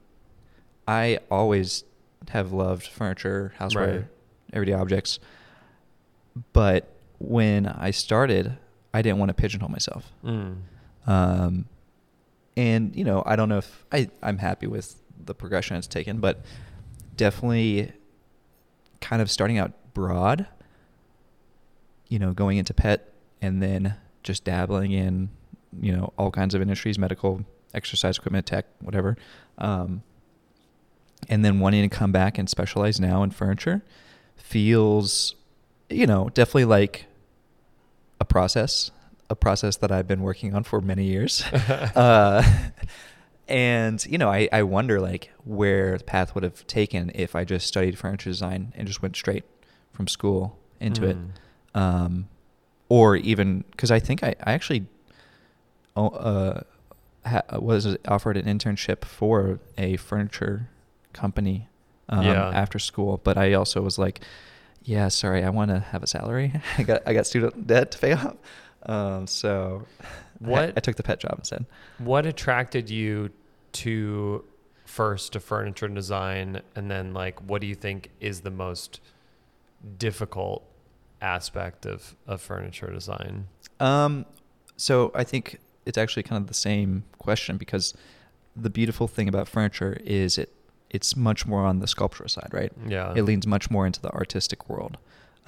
[0.86, 1.84] I always
[2.30, 4.04] have loved furniture, houseware, Right.
[4.52, 5.18] everyday objects.
[6.52, 8.56] But when I started,
[8.94, 10.12] I didn't want to pigeonhole myself.
[10.24, 10.56] Mm.
[11.06, 11.66] Um,
[12.56, 16.18] and you know, I don't know if I I'm happy with the progression it's taken,
[16.18, 16.42] but
[17.16, 17.92] definitely
[19.00, 20.46] kind of starting out broad.
[22.08, 25.30] You know, going into pet and then just dabbling in,
[25.80, 29.16] you know, all kinds of industries, medical, exercise equipment, tech, whatever.
[29.58, 30.02] Um,
[31.28, 33.82] and then wanting to come back and specialize now in furniture
[34.36, 35.34] feels,
[35.94, 37.06] you know, definitely like
[38.20, 38.90] a process,
[39.30, 41.42] a process that I've been working on for many years.
[41.52, 42.42] uh,
[43.48, 47.44] and you know, I, I wonder like where the path would have taken if I
[47.44, 49.44] just studied furniture design and just went straight
[49.92, 51.80] from school into it, Mm.
[51.80, 52.28] um,
[52.88, 54.86] or even because I think I, I actually
[55.96, 56.60] uh,
[57.26, 60.68] ha- was offered an internship for a furniture
[61.12, 61.68] company
[62.08, 62.48] um, Yeah.
[62.50, 64.20] after school, but I also was like,
[64.84, 66.52] yeah, sorry, I want to have a salary.
[66.78, 68.36] I got I got student debt to pay off.
[68.84, 70.06] Um, so I-
[70.48, 71.66] What- I, took the pet job instead.
[71.98, 73.30] What attracted you
[73.72, 74.44] to
[74.84, 79.00] first to furniture design, and then like, what do you think is the most
[79.98, 80.64] difficult
[81.20, 83.46] aspect of of furniture design?
[83.80, 84.26] Um,
[84.76, 87.94] so I think it's actually kind of the same question because
[88.56, 90.52] the beautiful thing about furniture is it
[90.92, 92.72] it's much more on the sculptural side, right?
[92.86, 93.12] Yeah.
[93.16, 94.98] It leans much more into the artistic world.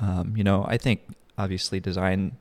[0.00, 1.00] Um, you know, I think
[1.38, 2.36] obviously design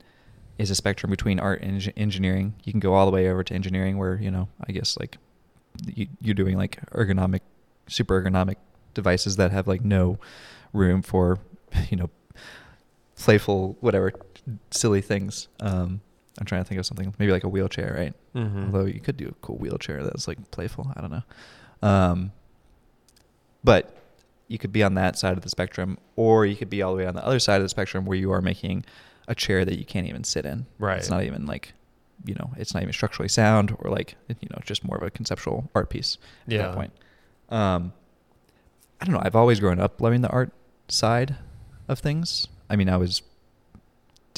[0.57, 2.53] is a spectrum between art and eng- engineering.
[2.63, 5.17] You can go all the way over to engineering, where you know, I guess like
[5.85, 7.41] you, you're doing like ergonomic,
[7.87, 8.55] super ergonomic
[8.93, 10.17] devices that have like no
[10.71, 11.39] room for,
[11.89, 12.09] you know,
[13.17, 14.11] playful whatever
[14.71, 15.47] silly things.
[15.59, 16.01] Um,
[16.39, 18.13] I'm trying to think of something maybe like a wheelchair, right?
[18.35, 18.65] Mhm.
[18.65, 20.91] Although you could do a cool wheelchair that's like playful.
[20.95, 21.23] I don't know.
[21.87, 22.31] Um,
[23.63, 23.95] but
[24.47, 26.97] you could be on that side of the spectrum, or you could be all the
[26.97, 28.85] way on the other side of the spectrum where you are making
[29.27, 30.65] a chair that you can't even sit in.
[30.79, 30.97] Right.
[30.97, 31.73] It's not even like,
[32.25, 35.09] you know, it's not even structurally sound or like, you know, just more of a
[35.09, 36.57] conceptual art piece at Yeah.
[36.63, 36.91] that point.
[37.49, 37.93] Um,
[39.01, 39.21] I don't know.
[39.23, 40.51] I've always grown up loving the art
[40.87, 41.35] side
[41.87, 42.47] of things.
[42.69, 43.21] I mean, I was,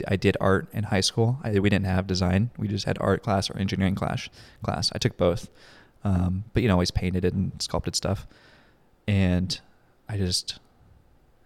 [0.08, 1.40] I did art in high school.
[1.44, 2.52] I, we didn't have design.
[2.58, 4.30] We just had art class or engineering class.
[4.64, 4.92] Class.
[4.94, 5.50] I took both,
[6.04, 8.28] um, but you know, always painted and sculpted stuff,
[9.08, 9.60] and
[10.10, 10.60] I just,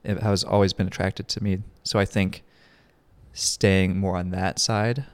[0.03, 1.59] it has always been attracted to me.
[1.83, 2.43] So I think
[3.33, 5.05] staying more on that side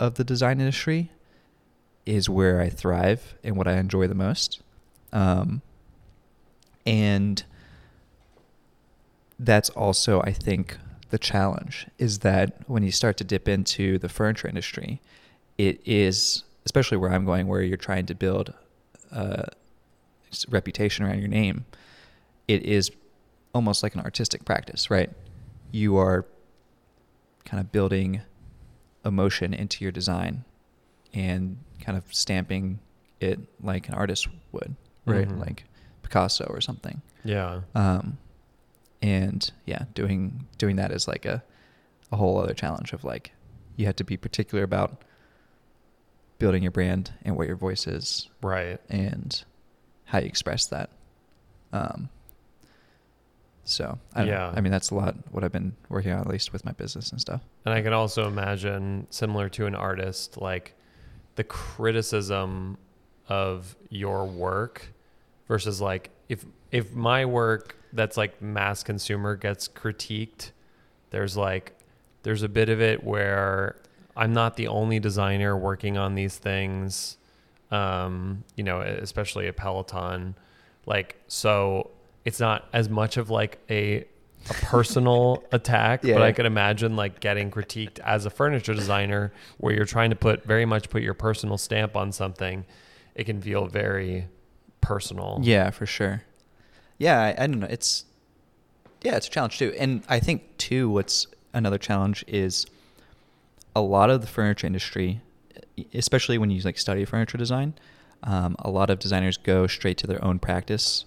[0.00, 1.10] of the design industry
[2.04, 4.60] is where I thrive and what I enjoy the most.
[5.12, 5.62] Um,
[6.84, 7.44] and
[9.38, 10.76] that's also, I think,
[11.10, 15.00] the challenge is that when you start to dip into the furniture industry,
[15.58, 18.54] it is, especially where I'm going, where you're trying to build
[19.12, 19.54] s-
[20.48, 21.64] reputation around your name,
[22.48, 22.90] it is
[23.54, 25.10] almost like an artistic practice, right?
[25.70, 26.26] You are
[27.44, 28.22] kind of building
[29.04, 30.44] emotion into your design
[31.12, 32.78] and kind of stamping
[33.20, 34.74] it like an artist would,
[35.06, 35.28] right?
[35.28, 35.38] Mhm.
[35.40, 35.64] Like
[36.02, 37.02] Picasso or something.
[37.24, 37.60] Yeah.
[37.74, 38.18] Um,
[39.00, 41.42] and yeah, doing doing that is like a
[42.12, 43.32] a whole other challenge of like
[43.76, 45.02] you have to be particular about
[46.38, 48.78] building your brand and what your voice is Right.
[48.88, 49.44] and
[50.12, 50.90] how you express that.
[51.72, 52.10] Um,
[53.64, 54.24] so I.
[54.24, 54.52] Yeah.
[54.54, 57.10] I mean that's a lot what I've been working on at least with my business
[57.10, 57.40] and stuff.
[57.64, 60.74] And I can also imagine, similar to an artist, like
[61.36, 62.76] the criticism
[63.28, 64.92] of your work
[65.48, 70.50] versus like if if my work that's like mass consumer gets critiqued,
[71.08, 71.72] there's like
[72.22, 73.76] there's a bit of it where
[74.14, 77.16] I'm not the only designer working on these things.
[77.72, 80.34] Um, you know, especially a Peloton.
[80.86, 81.90] Like so
[82.24, 84.04] it's not as much of like a
[84.50, 86.14] a personal attack, Yeah.
[86.14, 90.16] but I could imagine like getting critiqued as a furniture designer where you're trying to
[90.16, 92.64] put very much put your personal stamp on something.
[93.14, 94.26] It can feel very
[94.80, 95.38] personal.
[95.42, 96.24] Yeah, for sure.
[96.98, 97.68] Yeah, I, I don't know.
[97.70, 98.04] It's
[99.02, 99.72] yeah, it's a challenge too.
[99.78, 102.66] And I think too, what's another challenge is
[103.76, 105.20] a lot of the furniture industry,
[105.94, 107.74] especially when you like study furniture design,
[108.22, 111.04] um, a lot of designers go straight to their own practice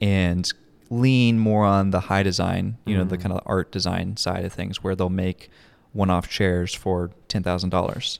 [0.00, 0.50] and
[0.90, 3.22] lean more on the high design, you know, the Mhm.
[3.22, 5.50] kind of art design side of things where they'll make
[5.92, 8.18] one-off chairs for $10,000.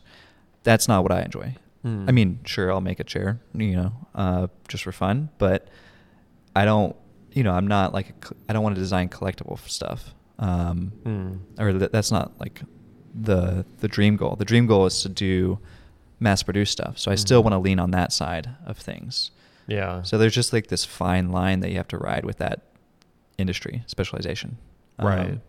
[0.63, 1.57] That's not what I enjoy.
[1.85, 2.09] Mm.
[2.09, 5.69] I mean, sure, I'll make a chair, you know, uh, just for fun, but
[6.55, 6.95] I don't,
[7.33, 10.15] you know, I'm not like, a I don't want to design collectible stuff.
[10.39, 11.39] Um, Mm.
[11.59, 12.63] or that, that's not like
[13.15, 14.37] the the dream goal.
[14.37, 15.59] The dream goal is to do
[16.23, 16.99] mass produce stuff.
[16.99, 17.45] So I still Mhm.
[17.45, 19.31] want to lean on that side of things.
[19.67, 20.03] Yeah.
[20.03, 22.61] So there's just like this fine line that you have to ride with that
[23.39, 24.57] industry specialization.
[24.99, 25.31] Right.
[25.31, 25.43] Um,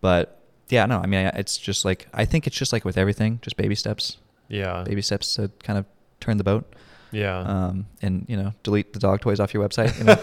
[0.00, 3.38] but yeah, no, I mean, it's just like I think it's just like with everything,
[3.42, 4.16] just baby steps,
[4.48, 4.82] yeah.
[4.84, 5.84] baby steps to kind of
[6.20, 6.72] turn the boat.
[7.12, 7.40] Yeah.
[7.40, 9.98] Um, and you know, delete the dog toys off your website.
[9.98, 10.18] You know?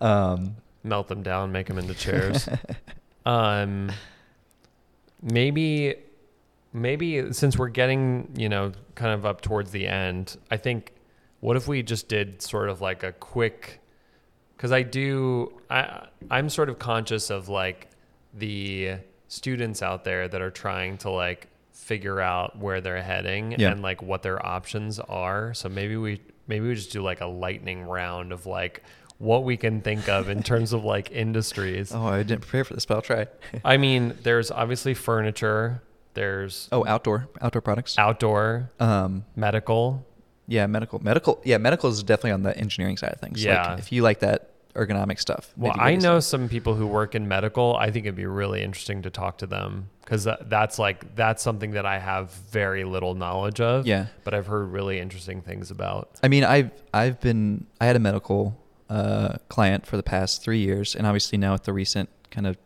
[0.06, 2.48] um, Melt them down, make them into chairs.
[3.26, 3.90] um,
[5.22, 5.94] maybe,
[6.80, 10.92] maybe since we're getting, you know, kind of up towards the end, I think,
[11.40, 13.80] what if we just did sort of like a quick,
[14.56, 17.88] because I do, I, I'm sort of conscious of like
[18.34, 18.96] the
[19.28, 23.70] students out there that are trying to like figure out where they're heading Yeah.
[23.70, 25.54] and like what their options are.
[25.54, 28.82] So maybe we, maybe we just do like a lightning round of like
[29.18, 31.92] what we can think of in terms of like industries.
[31.94, 33.26] oh, I didn't prepare for this, but I'll try.
[33.64, 35.82] I mean, there's obviously furniture,
[36.18, 37.96] there's Oh, outdoor, outdoor products.
[37.98, 40.04] outdoor, Um, medical.
[40.46, 41.40] yeah, medical, medical.
[41.44, 43.42] Yeah, medical is definitely on the engineering side of things.
[43.44, 43.70] Yeah.
[43.70, 45.52] like, if you like that ergonomic stuff.
[45.56, 47.74] Well, I know some- some people who work in medical.
[47.76, 51.42] I think it'd be really interesting to talk to them because that, that's like that's
[51.42, 53.86] something that I have very little knowledge of.
[53.86, 54.06] Yeah.
[54.24, 56.10] but I've heard really interesting things about.
[56.22, 58.56] I mean, I've I've been I had a medical
[58.88, 62.56] uh, client for the past three years, and obviously now with the recent kind of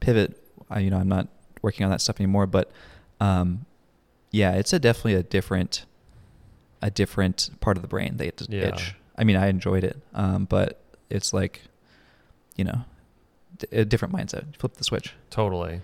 [0.00, 0.30] pivot,
[0.68, 1.28] I, you know, I'm not
[1.66, 2.46] working on that stuff anymore.
[2.46, 2.70] But
[3.20, 3.66] um,
[4.30, 5.84] yeah, it's a definitely a different
[6.80, 8.78] a different part of the brain they just Yeah.
[9.18, 11.62] I mean, I enjoyed it, um, but it's like,
[12.54, 12.84] you know,
[13.72, 14.54] a different mindset.
[14.56, 15.14] Flip the switch.
[15.30, 15.80] Totally.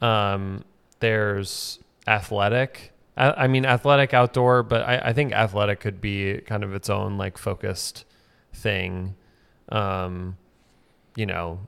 [0.00, 0.64] Um,
[1.00, 2.92] there's athletic.
[3.16, 6.88] I, I mean, athletic outdoor, but I, I think athletic could be kind of its
[6.88, 8.04] own like focused
[8.54, 9.16] thing.
[9.70, 10.36] Um,
[11.16, 11.58] you know,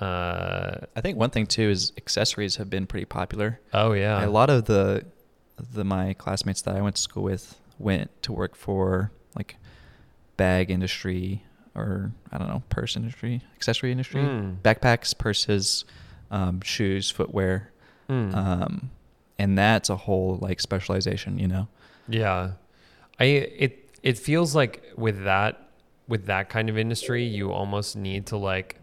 [0.00, 3.60] uh, I think one thing too is accessories have been pretty popular.
[3.72, 5.04] oh yeah, A lot of the
[5.74, 9.56] the my classmates that I went to school with went to work for like
[10.36, 11.44] bag industry
[11.74, 14.56] or I don't know purse industry, accessory industry, Mm.
[14.62, 15.84] backpacks, purses,
[16.30, 17.70] um, shoes, footwear,
[18.08, 18.34] Mm.
[18.34, 18.90] um,
[19.38, 21.38] and that's a whole like specialization.
[21.38, 21.68] You know,
[22.08, 22.52] Yeah.
[23.18, 25.68] I it it feels like with that
[26.08, 28.79] with that kind of industry you almost need to like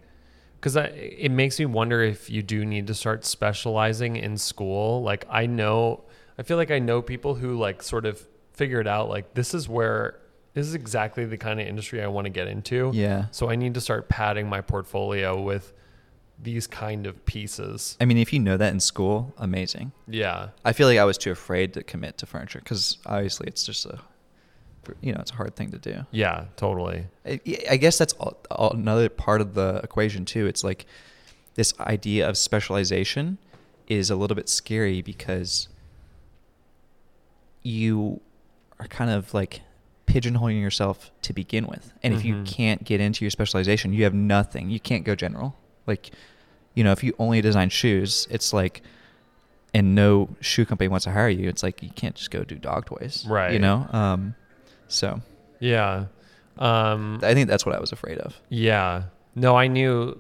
[0.62, 5.02] cuz it makes me wonder if you do need to start specializing in school.
[5.02, 6.04] Like I know
[6.38, 9.68] I feel like I know people who like sort of figured out like this is
[9.70, 10.20] where
[10.54, 12.92] this is exactly the kind of industry I want to get into.
[12.94, 13.28] yeah.
[13.32, 15.74] So I need to start padding my portfolio with
[16.42, 17.98] these kind of pieces.
[18.02, 19.92] I mean, if you know that in school, amazing.
[20.08, 20.50] Yeah.
[20.66, 23.86] I feel like I was too afraid to commit to furniture because obviously it's just
[23.86, 24.00] a,
[25.02, 26.06] you know, it's a hard thing to do.
[26.12, 27.06] Yeah, totally.
[27.26, 30.46] I I guess that's all, all, another part of the equation too.
[30.48, 30.86] It's like
[31.56, 33.38] this idea of specialization
[33.88, 35.70] is a little bit scary because
[37.64, 38.22] you
[38.80, 39.62] are kind of like
[40.06, 41.92] pigeonholing yourself to begin with.
[42.02, 42.46] And if you Mhm.
[42.48, 44.70] can't get into your specialization, you have nothing.
[44.70, 45.56] You can't go general.
[45.86, 46.12] Like,
[46.76, 48.82] you know, if you only design shoes, it's like,
[49.74, 52.56] and no shoe company wants to hire you, it's like you can't just go do
[52.56, 53.26] dog toys.
[53.28, 53.52] Right?
[53.52, 53.88] You know?
[53.92, 54.36] Um,
[54.88, 55.22] so
[55.60, 56.06] Yeah.
[56.58, 58.40] Um I think that's what I was afraid of.
[58.50, 59.04] Yeah.
[59.36, 60.18] No, I knew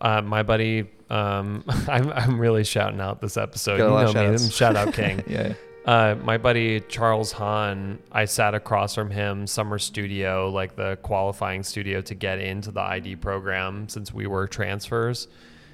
[0.00, 0.90] uh, my buddy.
[1.10, 3.78] Um, I'm I'm really shouting out this episode.
[3.78, 5.22] Got you know me, shout out king.
[5.28, 5.54] yeah.
[5.84, 11.62] Uh, my buddy Charles Hahn, I sat across from him summer studio, like the qualifying
[11.62, 15.28] studio to get into the ID program since we were transfers,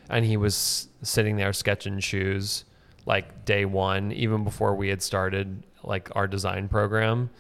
[0.09, 2.65] and he was sitting there sketching shoes
[3.07, 7.31] like day one, even before we had started like our design program,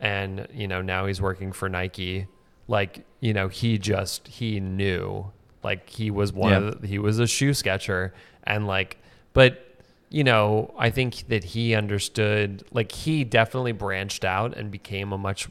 [0.00, 2.26] and you know now he's working for Nike.
[2.66, 5.30] Like you know he just he knew
[5.62, 6.58] like he was one Yeah.
[6.58, 8.12] of the, he was a shoe sketcher
[8.44, 8.98] and like
[9.32, 9.64] but
[10.10, 15.18] you know, I think that he understood, like, he definitely branched out and became a
[15.18, 15.50] much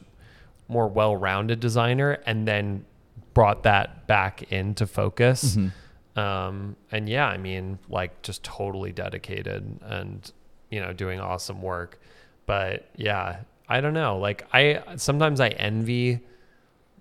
[0.66, 2.84] more well rounded designer and then
[3.34, 5.56] brought that back into focus.
[5.56, 6.20] Mhm.
[6.20, 10.28] Um, and yeah, I mean, like, just totally dedicated and,
[10.70, 12.00] you know, doing awesome work.
[12.44, 14.18] But yeah, I don't know.
[14.18, 16.20] Like, I sometimes I envy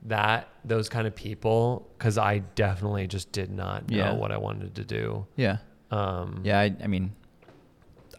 [0.03, 4.11] that, those kind of people, because I definitely just did not know Yeah.
[4.13, 5.26] what I wanted to do.
[5.36, 5.57] Yeah.
[5.91, 6.59] Um, Yeah.
[6.59, 7.13] I, I mean,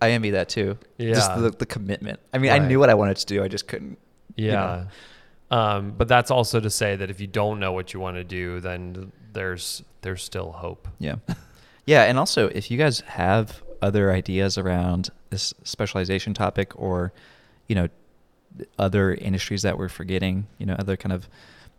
[0.00, 0.78] I envy that too.
[0.98, 1.38] Just Yeah.
[1.38, 2.20] the, the commitment.
[2.32, 3.42] I mean, I knew what I wanted to do.
[3.42, 3.98] I just couldn't.
[4.36, 4.52] Yeah.
[5.50, 5.56] know.
[5.56, 8.24] Um, but that's also to say that if you don't know what you want to
[8.24, 10.88] do, then there's there's still hope.
[10.98, 11.16] Yeah.
[11.86, 12.02] Yeah.
[12.02, 17.14] And also, if you guys have other ideas around this specialization topic or,
[17.66, 17.88] you know,
[18.78, 21.28] other industries that we're forgetting, you know, other kind of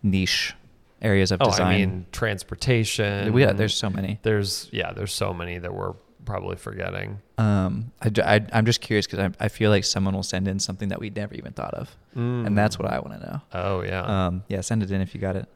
[0.03, 0.53] niche
[1.01, 1.49] areas of design.
[1.49, 1.67] oh, design.
[1.67, 3.33] I mean transportation.
[3.33, 4.19] got, there's so many.
[4.23, 5.93] there's yeah, there's so many that we're
[6.25, 7.19] probably forgetting.
[7.37, 10.89] Um, I, am just curious because I, I feel like someone will send in something
[10.89, 11.95] that we never even thought of.
[12.13, 13.41] And that's what I want to know.
[13.53, 14.27] Oh yeah.
[14.27, 15.47] Um, yeah, send it in if you got it.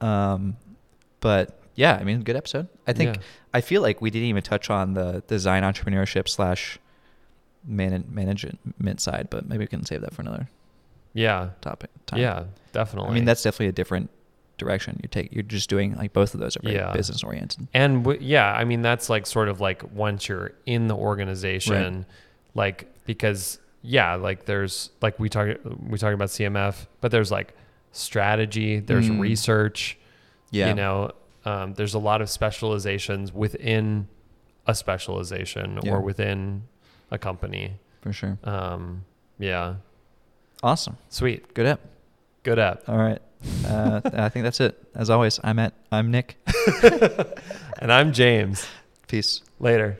[0.00, 0.56] Um,
[1.20, 2.68] but yeah, I mean, good episode.
[2.86, 3.22] I think Yeah.
[3.54, 6.78] I feel like we didn't even touch on the design entrepreneurship slash
[7.64, 10.48] man- management side, but maybe we can save that for another
[11.16, 11.50] yeah.
[11.60, 11.90] topic.
[12.06, 12.20] Time.
[12.20, 13.10] Yeah, definitely.
[13.10, 14.10] I mean, that's definitely a different
[14.58, 14.98] direction.
[15.02, 16.92] You take, you're just doing like both of those are very Yeah.
[16.92, 17.66] business oriented.
[17.74, 22.06] and w- yeah, I mean that's like sort of like once you're in the organization,
[22.54, 25.48] like because yeah, like there's like we talk
[25.88, 27.54] we talk about CMF, but there's like
[27.92, 29.20] strategy, there's Mm.
[29.20, 29.98] research,
[30.50, 30.68] Yeah.
[30.68, 31.10] you know,
[31.44, 34.08] um, there's a lot of specializations within
[34.66, 35.92] a specialization Yeah.
[35.92, 36.62] or within
[37.10, 37.78] a company.
[38.02, 38.38] for sure.
[38.44, 39.04] Um,
[39.38, 39.74] yeah,
[40.62, 40.96] Awesome.
[41.10, 41.80] sweet, Good app.
[42.42, 42.88] good app.
[42.88, 43.20] All right.
[43.66, 44.76] Uh, I think that's it.
[44.94, 46.36] As always, I'm at, I'm Nick.
[47.78, 48.66] And I'm James.
[49.06, 49.42] Peace.
[49.60, 49.98] Later.